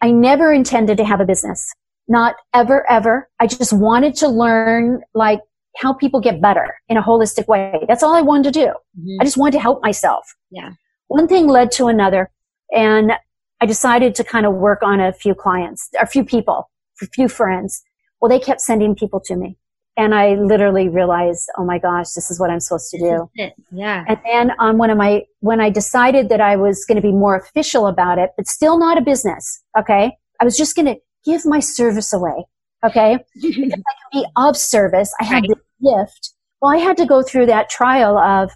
I 0.00 0.10
never 0.10 0.52
intended 0.52 0.96
to 0.98 1.04
have 1.04 1.20
a 1.20 1.24
business. 1.24 1.72
Not 2.08 2.34
ever, 2.52 2.88
ever. 2.90 3.28
I 3.38 3.46
just 3.46 3.72
wanted 3.72 4.16
to 4.16 4.28
learn 4.28 5.02
like 5.14 5.40
how 5.76 5.92
people 5.92 6.20
get 6.20 6.42
better 6.42 6.74
in 6.88 6.96
a 6.96 7.02
holistic 7.02 7.46
way. 7.46 7.84
That's 7.88 8.02
all 8.02 8.14
I 8.14 8.20
wanted 8.20 8.52
to 8.52 8.60
do. 8.60 8.66
Mm-hmm. 8.66 9.20
I 9.20 9.24
just 9.24 9.36
wanted 9.36 9.52
to 9.52 9.60
help 9.60 9.82
myself. 9.82 10.34
Yeah. 10.50 10.72
One 11.06 11.28
thing 11.28 11.46
led 11.46 11.70
to 11.72 11.86
another 11.86 12.30
and 12.72 13.12
I 13.60 13.66
decided 13.66 14.14
to 14.16 14.24
kind 14.24 14.44
of 14.44 14.54
work 14.54 14.82
on 14.82 15.00
a 15.00 15.12
few 15.12 15.34
clients, 15.34 15.88
a 16.00 16.06
few 16.06 16.24
people, 16.24 16.68
a 17.00 17.06
few 17.06 17.28
friends. 17.28 17.82
Well, 18.22 18.28
they 18.28 18.38
kept 18.38 18.60
sending 18.60 18.94
people 18.94 19.20
to 19.26 19.36
me. 19.36 19.58
And 19.96 20.14
I 20.14 20.36
literally 20.36 20.88
realized, 20.88 21.50
oh 21.58 21.64
my 21.64 21.78
gosh, 21.78 22.12
this 22.12 22.30
is 22.30 22.40
what 22.40 22.48
I'm 22.48 22.60
supposed 22.60 22.88
to 22.92 22.98
do. 22.98 23.30
Yeah. 23.72 24.04
And 24.08 24.18
then 24.24 24.52
on 24.58 24.78
one 24.78 24.88
of 24.88 24.96
my, 24.96 25.24
when 25.40 25.60
I 25.60 25.68
decided 25.68 26.30
that 26.30 26.40
I 26.40 26.56
was 26.56 26.86
going 26.86 26.96
to 26.96 27.02
be 27.02 27.12
more 27.12 27.36
official 27.36 27.86
about 27.86 28.18
it, 28.18 28.30
but 28.36 28.46
still 28.46 28.78
not 28.78 28.96
a 28.96 29.02
business. 29.02 29.62
Okay. 29.78 30.16
I 30.40 30.44
was 30.44 30.56
just 30.56 30.76
going 30.76 30.86
to 30.86 30.96
give 31.26 31.44
my 31.44 31.60
service 31.60 32.12
away. 32.14 32.46
Okay. 32.84 33.18
because 33.34 33.54
I 33.58 33.66
can 33.66 34.22
be 34.22 34.24
of 34.36 34.56
service. 34.56 35.12
I 35.20 35.24
had 35.24 35.42
right. 35.42 35.50
the 35.50 35.90
gift. 35.90 36.32
Well, 36.62 36.72
I 36.72 36.78
had 36.78 36.96
to 36.98 37.06
go 37.06 37.22
through 37.22 37.46
that 37.46 37.68
trial 37.68 38.16
of 38.16 38.50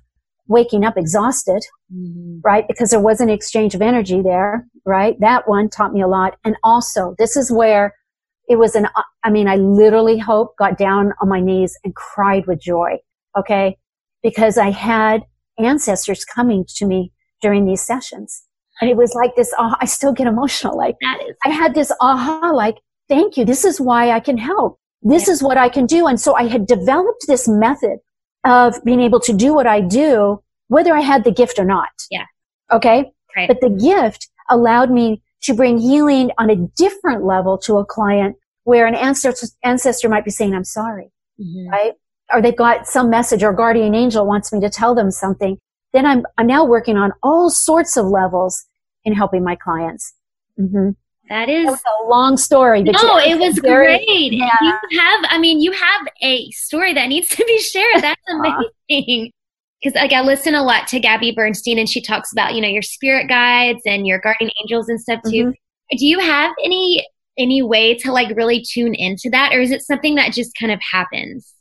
waking 0.48 0.84
up 0.84 0.96
exhausted, 0.96 1.62
mm-hmm. 1.92 2.38
right? 2.44 2.66
Because 2.66 2.90
there 2.90 3.00
was 3.00 3.20
an 3.20 3.28
exchange 3.28 3.74
of 3.74 3.82
energy 3.82 4.22
there, 4.22 4.66
right? 4.86 5.18
That 5.20 5.48
one 5.48 5.68
taught 5.68 5.92
me 5.92 6.00
a 6.00 6.08
lot. 6.08 6.38
And 6.44 6.56
also, 6.62 7.14
this 7.18 7.36
is 7.36 7.50
where 7.50 7.94
it 8.48 8.56
was 8.56 8.74
an, 8.74 8.88
I 9.24 9.30
mean, 9.30 9.48
I 9.48 9.56
literally 9.56 10.18
hope 10.18 10.56
got 10.58 10.78
down 10.78 11.12
on 11.20 11.28
my 11.28 11.40
knees 11.40 11.76
and 11.84 11.94
cried 11.94 12.46
with 12.46 12.60
joy. 12.60 12.98
Okay. 13.36 13.76
Because 14.22 14.56
I 14.58 14.70
had 14.70 15.22
ancestors 15.58 16.24
coming 16.24 16.64
to 16.76 16.86
me 16.86 17.12
during 17.42 17.66
these 17.66 17.82
sessions. 17.82 18.42
And 18.80 18.90
it 18.90 18.96
was 18.96 19.14
like 19.14 19.34
this, 19.36 19.52
uh, 19.58 19.74
I 19.80 19.86
still 19.86 20.12
get 20.12 20.26
emotional. 20.26 20.76
Like 20.76 20.96
that 21.00 21.18
is, 21.28 21.34
I 21.44 21.48
had 21.48 21.74
this 21.74 21.90
aha, 22.00 22.50
like, 22.54 22.76
thank 23.08 23.36
you. 23.36 23.44
This 23.44 23.64
is 23.64 23.80
why 23.80 24.10
I 24.10 24.20
can 24.20 24.36
help. 24.36 24.78
This 25.02 25.28
is 25.28 25.42
what 25.42 25.56
I 25.56 25.68
can 25.68 25.86
do. 25.86 26.06
And 26.06 26.20
so 26.20 26.34
I 26.34 26.46
had 26.46 26.66
developed 26.66 27.24
this 27.26 27.48
method 27.48 27.98
of 28.44 28.82
being 28.84 29.00
able 29.00 29.20
to 29.20 29.32
do 29.32 29.54
what 29.54 29.66
I 29.66 29.80
do, 29.80 30.42
whether 30.68 30.94
I 30.94 31.00
had 31.00 31.24
the 31.24 31.32
gift 31.32 31.58
or 31.58 31.64
not. 31.64 31.88
Yeah. 32.10 32.26
Okay. 32.72 33.12
Right. 33.36 33.48
But 33.48 33.60
the 33.60 33.70
gift 33.70 34.28
allowed 34.50 34.90
me 34.90 35.22
to 35.42 35.54
bring 35.54 35.78
healing 35.78 36.30
on 36.38 36.50
a 36.50 36.56
different 36.56 37.24
level 37.24 37.58
to 37.58 37.78
a 37.78 37.84
client 37.84 38.36
where 38.64 38.86
an 38.86 38.94
ancestor, 38.94 39.46
ancestor 39.62 40.08
might 40.08 40.24
be 40.24 40.30
saying, 40.30 40.54
I'm 40.54 40.64
sorry. 40.64 41.12
Mm-hmm. 41.40 41.70
Right. 41.70 41.92
Or 42.32 42.42
they've 42.42 42.56
got 42.56 42.86
some 42.86 43.08
message 43.10 43.44
or 43.44 43.52
guardian 43.52 43.94
angel 43.94 44.26
wants 44.26 44.52
me 44.52 44.60
to 44.60 44.70
tell 44.70 44.94
them 44.94 45.10
something. 45.10 45.58
Then 45.92 46.04
I'm, 46.04 46.24
I'm 46.36 46.46
now 46.46 46.64
working 46.64 46.96
on 46.96 47.12
all 47.22 47.48
sorts 47.48 47.96
of 47.96 48.06
levels 48.06 48.66
in 49.04 49.14
helping 49.14 49.44
my 49.44 49.54
clients. 49.54 50.14
Mm-hmm. 50.58 50.90
That 51.28 51.48
is 51.48 51.66
that 51.66 51.80
a 52.02 52.08
long 52.08 52.36
story. 52.36 52.82
no, 52.82 53.18
it 53.18 53.38
was 53.38 53.58
very, 53.58 53.98
great. 53.98 54.32
Yeah. 54.32 54.50
You 54.60 54.98
have, 54.98 55.24
I 55.28 55.38
mean, 55.38 55.60
you 55.60 55.72
have 55.72 56.06
a 56.22 56.50
story 56.50 56.92
that 56.94 57.08
needs 57.08 57.28
to 57.28 57.44
be 57.44 57.58
shared. 57.58 58.02
That's 58.02 58.20
amazing. 58.88 59.32
Because 59.86 60.00
like 60.00 60.12
I 60.12 60.20
listen 60.20 60.54
a 60.54 60.64
lot 60.64 60.88
to 60.88 60.98
Gabby 60.98 61.30
Bernstein, 61.30 61.78
and 61.78 61.88
she 61.88 62.00
talks 62.00 62.32
about 62.32 62.54
you 62.54 62.60
know 62.60 62.68
your 62.68 62.82
spirit 62.82 63.28
guides 63.28 63.82
and 63.86 64.06
your 64.06 64.18
guardian 64.18 64.50
angels 64.62 64.88
and 64.88 65.00
stuff 65.00 65.20
too. 65.24 65.44
Mm-hmm. 65.44 65.96
Do 65.96 66.06
you 66.06 66.18
have 66.18 66.52
any 66.64 67.06
any 67.38 67.62
way 67.62 67.94
to 67.98 68.10
like 68.10 68.36
really 68.36 68.60
tune 68.62 68.94
into 68.94 69.30
that, 69.30 69.52
or 69.54 69.60
is 69.60 69.70
it 69.70 69.82
something 69.82 70.16
that 70.16 70.32
just 70.32 70.52
kind 70.58 70.72
of 70.72 70.80
happens? 70.92 71.52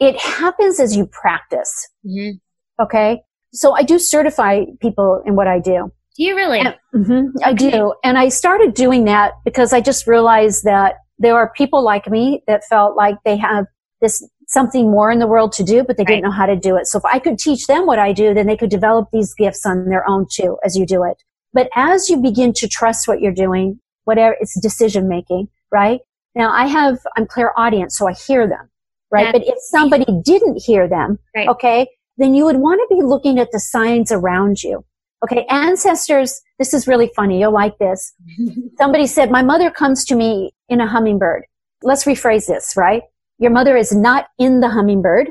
It 0.00 0.18
happens 0.18 0.80
as 0.80 0.96
you 0.96 1.06
practice. 1.06 1.88
Mm-hmm. 2.06 2.82
Okay, 2.82 3.20
so 3.52 3.72
I 3.72 3.82
do 3.82 3.98
certify 3.98 4.64
people 4.80 5.22
in 5.26 5.36
what 5.36 5.46
I 5.46 5.58
do. 5.58 5.92
Do 6.16 6.24
you 6.24 6.36
really? 6.36 6.60
mm-hmm, 6.94 7.26
I 7.44 7.52
do. 7.52 7.92
And 8.02 8.16
I 8.16 8.30
started 8.30 8.72
doing 8.72 9.04
that 9.04 9.34
because 9.44 9.74
I 9.74 9.82
just 9.82 10.06
realized 10.06 10.64
that 10.64 10.94
there 11.18 11.36
are 11.36 11.52
people 11.52 11.82
like 11.82 12.08
me 12.08 12.42
that 12.46 12.64
felt 12.64 12.96
like 12.96 13.16
they 13.24 13.36
have 13.36 13.66
this 14.00 14.26
something 14.48 14.90
more 14.90 15.10
in 15.10 15.18
the 15.18 15.26
world 15.26 15.52
to 15.52 15.62
do, 15.62 15.84
but 15.84 15.96
they 15.96 16.02
right. 16.02 16.16
didn't 16.16 16.24
know 16.24 16.30
how 16.30 16.46
to 16.46 16.56
do 16.56 16.76
it. 16.76 16.86
So 16.86 16.98
if 16.98 17.04
I 17.04 17.18
could 17.18 17.38
teach 17.38 17.66
them 17.66 17.86
what 17.86 17.98
I 17.98 18.12
do, 18.12 18.34
then 18.34 18.46
they 18.46 18.56
could 18.56 18.70
develop 18.70 19.08
these 19.12 19.34
gifts 19.34 19.64
on 19.64 19.88
their 19.88 20.08
own 20.08 20.26
too, 20.30 20.58
as 20.64 20.76
you 20.76 20.86
do 20.86 21.04
it. 21.04 21.22
But 21.52 21.68
as 21.74 22.08
you 22.08 22.16
begin 22.16 22.52
to 22.54 22.68
trust 22.68 23.06
what 23.06 23.20
you're 23.20 23.32
doing, 23.32 23.78
whatever 24.04 24.36
it's 24.40 24.58
decision 24.60 25.08
making, 25.08 25.48
right? 25.70 26.00
Now 26.34 26.50
I 26.50 26.66
have, 26.66 26.98
I'm 27.16 27.26
clairaudient, 27.26 27.92
so 27.92 28.08
I 28.08 28.14
hear 28.14 28.46
them, 28.46 28.70
right? 29.10 29.32
That's 29.32 29.44
but 29.44 29.54
if 29.54 29.58
somebody 29.70 30.06
didn't 30.24 30.62
hear 30.62 30.88
them, 30.88 31.18
right. 31.36 31.48
okay, 31.48 31.88
then 32.16 32.34
you 32.34 32.44
would 32.44 32.56
want 32.56 32.80
to 32.88 32.94
be 32.94 33.02
looking 33.02 33.38
at 33.38 33.52
the 33.52 33.60
signs 33.60 34.10
around 34.10 34.62
you. 34.62 34.84
Okay, 35.24 35.46
ancestors, 35.50 36.40
this 36.58 36.72
is 36.72 36.86
really 36.86 37.10
funny. 37.14 37.40
You'll 37.40 37.52
like 37.52 37.76
this. 37.78 38.14
Somebody 38.78 39.06
said, 39.06 39.30
my 39.30 39.42
mother 39.42 39.70
comes 39.70 40.04
to 40.06 40.14
me 40.14 40.52
in 40.68 40.80
a 40.80 40.86
hummingbird. 40.86 41.44
Let's 41.82 42.04
rephrase 42.04 42.46
this, 42.46 42.74
right? 42.76 43.02
Your 43.38 43.52
mother 43.52 43.76
is 43.76 43.94
not 43.94 44.26
in 44.38 44.60
the 44.60 44.68
hummingbird, 44.68 45.30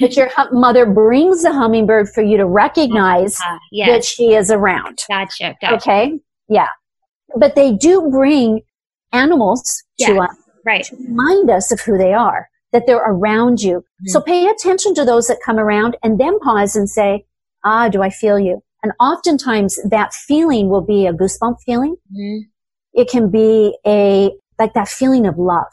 but 0.00 0.16
your 0.16 0.28
hu- 0.28 0.58
mother 0.58 0.86
brings 0.86 1.42
the 1.42 1.52
hummingbird 1.52 2.08
for 2.08 2.22
you 2.22 2.38
to 2.38 2.46
recognize 2.46 3.36
uh, 3.46 3.58
yes. 3.70 3.88
that 3.88 4.04
she 4.04 4.34
is 4.34 4.50
around. 4.50 5.00
Gotcha, 5.08 5.54
gotcha. 5.60 5.74
Okay, 5.76 6.18
yeah. 6.48 6.68
But 7.36 7.54
they 7.54 7.72
do 7.72 8.08
bring 8.10 8.62
animals 9.12 9.82
yeah, 9.98 10.06
to 10.08 10.20
us 10.20 10.36
right. 10.64 10.84
to 10.84 10.96
remind 10.96 11.50
us 11.50 11.70
of 11.70 11.80
who 11.80 11.98
they 11.98 12.14
are, 12.14 12.48
that 12.72 12.86
they're 12.86 12.96
around 12.96 13.60
you. 13.60 13.80
Mm-hmm. 13.80 14.08
So 14.08 14.20
pay 14.22 14.48
attention 14.48 14.94
to 14.94 15.04
those 15.04 15.28
that 15.28 15.38
come 15.44 15.58
around 15.58 15.96
and 16.02 16.18
then 16.18 16.38
pause 16.40 16.74
and 16.74 16.88
say, 16.88 17.26
ah, 17.64 17.88
do 17.88 18.02
I 18.02 18.08
feel 18.08 18.38
you? 18.38 18.62
And 18.82 18.92
oftentimes 18.98 19.78
that 19.88 20.12
feeling 20.14 20.68
will 20.68 20.80
be 20.80 21.06
a 21.06 21.12
goosebump 21.12 21.56
feeling. 21.64 21.96
Mm-hmm. 22.10 22.48
It 22.94 23.08
can 23.08 23.30
be 23.30 23.76
a, 23.86 24.30
like 24.58 24.74
that 24.74 24.88
feeling 24.88 25.26
of 25.26 25.38
love, 25.38 25.72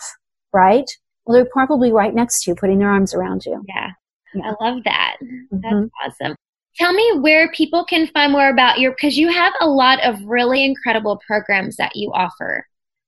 right? 0.54 0.90
Well, 1.30 1.36
they're 1.36 1.46
probably 1.46 1.92
right 1.92 2.16
next 2.16 2.42
to 2.44 2.50
you, 2.52 2.56
putting 2.56 2.80
their 2.80 2.90
arms 2.90 3.14
around 3.14 3.46
you. 3.46 3.64
Yeah. 3.68 3.92
yeah. 4.34 4.52
I 4.52 4.64
love 4.64 4.84
that. 4.84 5.18
That's 5.52 5.64
mm-hmm. 5.64 5.86
awesome. 6.04 6.36
Tell 6.76 6.92
me 6.92 7.20
where 7.20 7.52
people 7.52 7.86
can 7.86 8.08
find 8.08 8.32
more 8.32 8.50
about 8.50 8.80
your, 8.80 8.94
because 8.94 9.16
you 9.16 9.32
have 9.32 9.54
a 9.62 9.68
lot 9.68 10.04
of 10.04 10.20
really 10.24 10.66
incredible 10.66 11.22
programs 11.28 11.76
that 11.76 11.96
you 11.96 12.12
offer. 12.16 12.66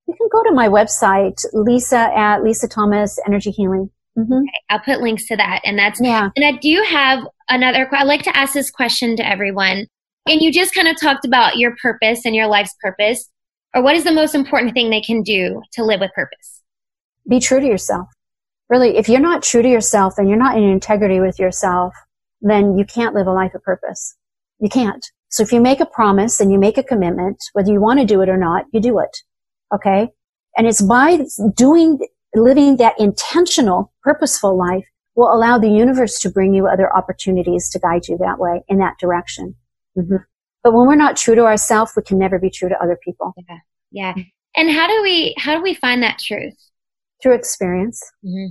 You 0.07 0.13
can 0.15 0.27
go 0.31 0.43
to 0.43 0.51
my 0.51 0.67
website, 0.67 1.43
Lisa 1.53 2.15
at 2.15 2.43
Lisa 2.43 2.67
Thomas 2.67 3.17
Energy 3.25 3.49
Healing. 3.49 3.89
Mm-hmm. 4.15 4.33
Okay, 4.33 4.51
I'll 4.69 4.81
put 4.81 5.01
links 5.01 5.25
to 5.29 5.35
that. 5.37 5.61
And 5.63 5.79
that's, 5.79 5.99
yeah. 5.99 6.29
And 6.35 6.45
I 6.45 6.59
do 6.59 6.85
have 6.87 7.23
another, 7.49 7.89
I 7.91 8.03
like 8.03 8.21
to 8.23 8.37
ask 8.37 8.53
this 8.53 8.69
question 8.69 9.15
to 9.15 9.27
everyone. 9.27 9.87
And 10.27 10.41
you 10.41 10.51
just 10.51 10.75
kind 10.75 10.87
of 10.87 10.95
talked 11.01 11.25
about 11.25 11.57
your 11.57 11.75
purpose 11.81 12.23
and 12.25 12.35
your 12.35 12.45
life's 12.45 12.75
purpose. 12.83 13.27
Or 13.73 13.81
what 13.81 13.95
is 13.95 14.03
the 14.03 14.11
most 14.11 14.35
important 14.35 14.75
thing 14.75 14.91
they 14.91 15.01
can 15.01 15.23
do 15.23 15.63
to 15.73 15.83
live 15.83 16.01
with 16.01 16.11
purpose? 16.13 16.60
Be 17.29 17.39
true 17.39 17.59
to 17.59 17.65
yourself. 17.65 18.07
Really, 18.69 18.97
if 18.97 19.09
you're 19.09 19.19
not 19.19 19.43
true 19.43 19.61
to 19.61 19.69
yourself 19.69 20.17
and 20.17 20.29
you're 20.29 20.37
not 20.37 20.57
in 20.57 20.63
integrity 20.63 21.19
with 21.19 21.39
yourself, 21.39 21.93
then 22.41 22.77
you 22.77 22.85
can't 22.85 23.13
live 23.13 23.27
a 23.27 23.33
life 23.33 23.53
of 23.53 23.63
purpose. 23.63 24.15
You 24.59 24.69
can't. 24.69 25.05
So 25.29 25.43
if 25.43 25.51
you 25.51 25.61
make 25.61 25.79
a 25.79 25.85
promise 25.85 26.39
and 26.39 26.51
you 26.51 26.59
make 26.59 26.77
a 26.77 26.83
commitment, 26.83 27.37
whether 27.53 27.71
you 27.71 27.81
want 27.81 27.99
to 27.99 28.05
do 28.05 28.21
it 28.21 28.29
or 28.29 28.37
not, 28.37 28.65
you 28.73 28.79
do 28.81 28.99
it. 28.99 29.17
Okay. 29.73 30.09
And 30.57 30.67
it's 30.67 30.81
by 30.81 31.19
doing, 31.55 31.99
living 32.35 32.77
that 32.77 32.99
intentional, 32.99 33.93
purposeful 34.03 34.57
life 34.57 34.85
will 35.15 35.33
allow 35.33 35.57
the 35.57 35.69
universe 35.69 36.19
to 36.19 36.29
bring 36.29 36.53
you 36.53 36.67
other 36.67 36.93
opportunities 36.95 37.69
to 37.69 37.79
guide 37.79 38.07
you 38.07 38.17
that 38.17 38.39
way 38.39 38.61
in 38.67 38.79
that 38.79 38.97
direction. 38.99 39.55
Mm-hmm. 39.97 40.17
But 40.63 40.73
when 40.73 40.87
we're 40.87 40.95
not 40.95 41.17
true 41.17 41.35
to 41.35 41.43
ourselves, 41.43 41.93
we 41.95 42.03
can 42.03 42.17
never 42.17 42.39
be 42.39 42.49
true 42.49 42.69
to 42.69 42.81
other 42.81 42.97
people. 43.03 43.33
Yeah. 43.37 43.57
Yeah. 43.91 44.23
And 44.55 44.69
how 44.69 44.87
do 44.87 45.01
we, 45.01 45.33
how 45.37 45.55
do 45.55 45.61
we 45.61 45.73
find 45.73 46.03
that 46.03 46.19
truth? 46.19 46.55
Through 47.21 47.33
experience. 47.33 48.01
Mm-hmm. 48.25 48.47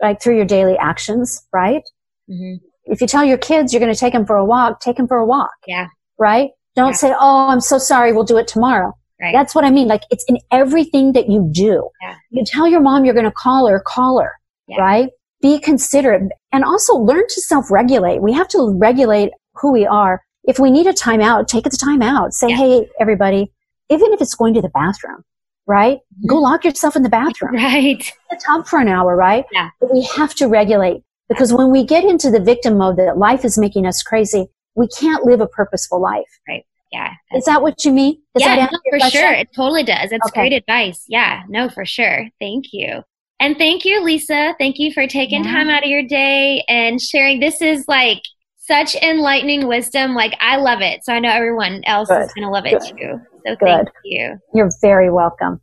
Like 0.00 0.22
through 0.22 0.36
your 0.36 0.44
daily 0.44 0.76
actions, 0.78 1.46
right? 1.52 1.82
Mm-hmm. 2.30 2.64
If 2.84 3.00
you 3.00 3.06
tell 3.06 3.24
your 3.24 3.38
kids 3.38 3.72
you're 3.72 3.80
going 3.80 3.92
to 3.92 3.98
take 3.98 4.12
them 4.12 4.26
for 4.26 4.36
a 4.36 4.44
walk, 4.44 4.80
take 4.80 4.96
them 4.96 5.08
for 5.08 5.18
a 5.18 5.26
walk. 5.26 5.50
Yeah. 5.66 5.88
Right? 6.18 6.50
Don't 6.76 6.90
yeah. 6.90 6.96
say, 6.96 7.14
oh, 7.18 7.48
I'm 7.48 7.60
so 7.60 7.78
sorry. 7.78 8.12
We'll 8.12 8.24
do 8.24 8.38
it 8.38 8.48
tomorrow. 8.48 8.92
Right. 9.20 9.32
That's 9.32 9.54
what 9.54 9.64
I 9.64 9.70
mean. 9.70 9.88
Like 9.88 10.02
it's 10.10 10.24
in 10.28 10.38
everything 10.52 11.12
that 11.12 11.28
you 11.28 11.48
do. 11.52 11.88
Yeah. 12.00 12.14
You 12.30 12.44
tell 12.44 12.68
your 12.68 12.80
mom 12.80 13.04
you're 13.04 13.14
going 13.14 13.24
to 13.24 13.32
call 13.32 13.66
her, 13.68 13.82
call 13.84 14.20
her. 14.20 14.32
Yeah. 14.68 14.80
Right? 14.80 15.10
Be 15.42 15.58
considerate 15.58 16.30
and 16.52 16.64
also 16.64 16.94
learn 16.94 17.24
to 17.28 17.40
self-regulate. 17.40 18.22
We 18.22 18.32
have 18.32 18.48
to 18.48 18.76
regulate 18.78 19.32
who 19.54 19.72
we 19.72 19.86
are 19.86 20.22
if 20.44 20.58
we 20.58 20.70
need 20.70 20.86
a 20.86 20.92
timeout, 20.92 21.46
take 21.46 21.66
it 21.66 21.72
to 21.72 21.84
timeout. 21.84 22.32
Say, 22.32 22.48
yeah. 22.48 22.56
hey, 22.56 22.88
everybody, 22.98 23.52
even 23.90 24.12
if 24.12 24.20
it's 24.22 24.34
going 24.34 24.54
to 24.54 24.62
the 24.62 24.70
bathroom, 24.70 25.22
right? 25.68 25.98
Mm-hmm. 25.98 26.26
Go 26.26 26.36
lock 26.36 26.64
yourself 26.64 26.96
in 26.96 27.02
the 27.04 27.08
bathroom. 27.08 27.54
Right. 27.54 28.12
The 28.30 28.40
tub 28.44 28.66
for 28.66 28.80
an 28.80 28.88
hour, 28.88 29.14
right? 29.14 29.44
Yeah. 29.52 29.70
But 29.80 29.92
we 29.92 30.02
have 30.16 30.34
to 30.36 30.48
regulate 30.48 31.02
because 31.28 31.52
when 31.52 31.70
we 31.70 31.84
get 31.84 32.04
into 32.04 32.30
the 32.30 32.40
victim 32.40 32.78
mode 32.78 32.96
that 32.96 33.18
life 33.18 33.44
is 33.44 33.58
making 33.58 33.86
us 33.86 34.02
crazy, 34.02 34.46
we 34.74 34.88
can't 34.88 35.24
live 35.24 35.40
a 35.40 35.46
purposeful 35.46 36.00
life. 36.00 36.40
Right. 36.48 36.64
Yeah. 36.90 37.12
Is 37.34 37.44
that 37.44 37.60
what 37.60 37.84
you 37.84 37.92
mean? 37.92 38.14
Does 38.34 38.46
yeah, 38.46 38.66
no, 38.72 38.78
for 38.90 38.98
question? 38.98 39.20
sure. 39.20 39.32
It 39.32 39.48
totally 39.54 39.82
does. 39.82 40.10
It's 40.10 40.26
okay. 40.28 40.40
great 40.40 40.52
advice. 40.54 41.04
Yeah. 41.06 41.42
No, 41.48 41.68
for 41.68 41.84
sure. 41.84 42.28
Thank 42.40 42.72
you. 42.72 43.02
And 43.40 43.56
thank 43.56 43.84
you, 43.84 44.02
Lisa. 44.02 44.54
Thank 44.58 44.78
you 44.78 44.92
for 44.92 45.06
taking 45.06 45.44
yeah. 45.44 45.52
time 45.52 45.68
out 45.68 45.84
of 45.84 45.90
your 45.90 46.02
day 46.02 46.64
and 46.68 47.00
sharing. 47.00 47.40
This 47.40 47.60
is 47.60 47.84
like 47.86 48.22
such 48.56 48.94
enlightening 48.96 49.68
wisdom. 49.68 50.14
Like 50.14 50.34
I 50.40 50.56
love 50.56 50.80
it. 50.80 51.04
So 51.04 51.12
I 51.12 51.18
know 51.18 51.30
everyone 51.30 51.82
else 51.84 52.08
Good. 52.08 52.22
is 52.22 52.32
going 52.32 52.46
to 52.46 52.50
love 52.50 52.66
it 52.66 52.80
Good. 52.80 52.98
too. 52.98 53.20
So 53.46 53.56
Good. 53.56 53.58
thank 53.60 53.88
you. 54.04 54.38
You're 54.54 54.70
very 54.80 55.10
welcome. 55.10 55.60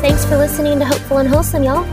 Thanks 0.00 0.24
for 0.24 0.36
listening 0.36 0.78
to 0.78 0.84
Hopeful 0.84 1.18
and 1.18 1.28
Wholesome, 1.28 1.64
y'all. 1.64 1.84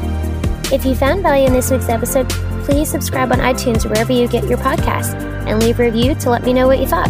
If 0.73 0.85
you 0.85 0.95
found 0.95 1.23
value 1.23 1.47
in 1.47 1.53
this 1.53 1.71
week's 1.71 1.89
episode, 1.89 2.29
please 2.65 2.89
subscribe 2.89 3.31
on 3.31 3.39
iTunes 3.39 3.85
wherever 3.85 4.11
you 4.11 4.27
get 4.27 4.45
your 4.47 4.57
podcasts 4.57 5.13
and 5.47 5.61
leave 5.61 5.79
a 5.79 5.83
review 5.83 6.13
to 6.15 6.29
let 6.29 6.43
me 6.43 6.53
know 6.53 6.67
what 6.67 6.79
you 6.79 6.87
thought. 6.87 7.09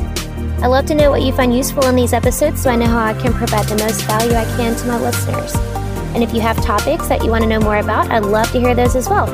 I 0.62 0.68
love 0.68 0.86
to 0.88 0.96
know 0.96 1.10
what 1.10 1.22
you 1.22 1.32
find 1.32 1.56
useful 1.56 1.86
in 1.88 1.96
these 1.96 2.14
episodes 2.14 2.62
so 2.62 2.70
I 2.70 2.76
know 2.76 2.88
how 2.88 3.04
I 3.06 3.14
can 3.14 3.34
provide 3.34 3.66
the 3.66 3.78
most 3.84 4.04
value 4.04 4.34
I 4.34 4.46
can 4.58 4.76
to 4.76 4.88
my 4.88 5.00
listeners. 5.00 5.56
And 6.14 6.24
if 6.24 6.34
you 6.34 6.42
have 6.42 6.58
topics 6.64 7.08
that 7.10 7.24
you 7.24 7.30
want 7.30 7.44
to 7.44 7.50
know 7.50 7.60
more 7.60 7.78
about, 7.78 8.10
I'd 8.12 8.26
love 8.26 8.52
to 8.52 8.60
hear 8.60 8.74
those 8.74 8.96
as 8.96 9.08
well. 9.08 9.28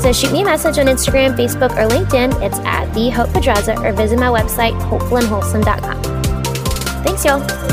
So 0.00 0.12
shoot 0.12 0.32
me 0.32 0.42
a 0.42 0.44
message 0.44 0.78
on 0.78 0.86
Instagram, 0.86 1.36
Facebook, 1.36 1.72
or 1.72 1.88
LinkedIn. 1.88 2.42
It's 2.42 2.58
at 2.60 2.92
the 2.94 3.10
Hope 3.10 3.30
Pedraza 3.32 3.78
or 3.80 3.92
visit 3.92 4.18
my 4.18 4.28
website, 4.28 4.78
hopefulandwholesome.com. 4.80 6.02
Thanks, 7.04 7.24
y'all. 7.24 7.71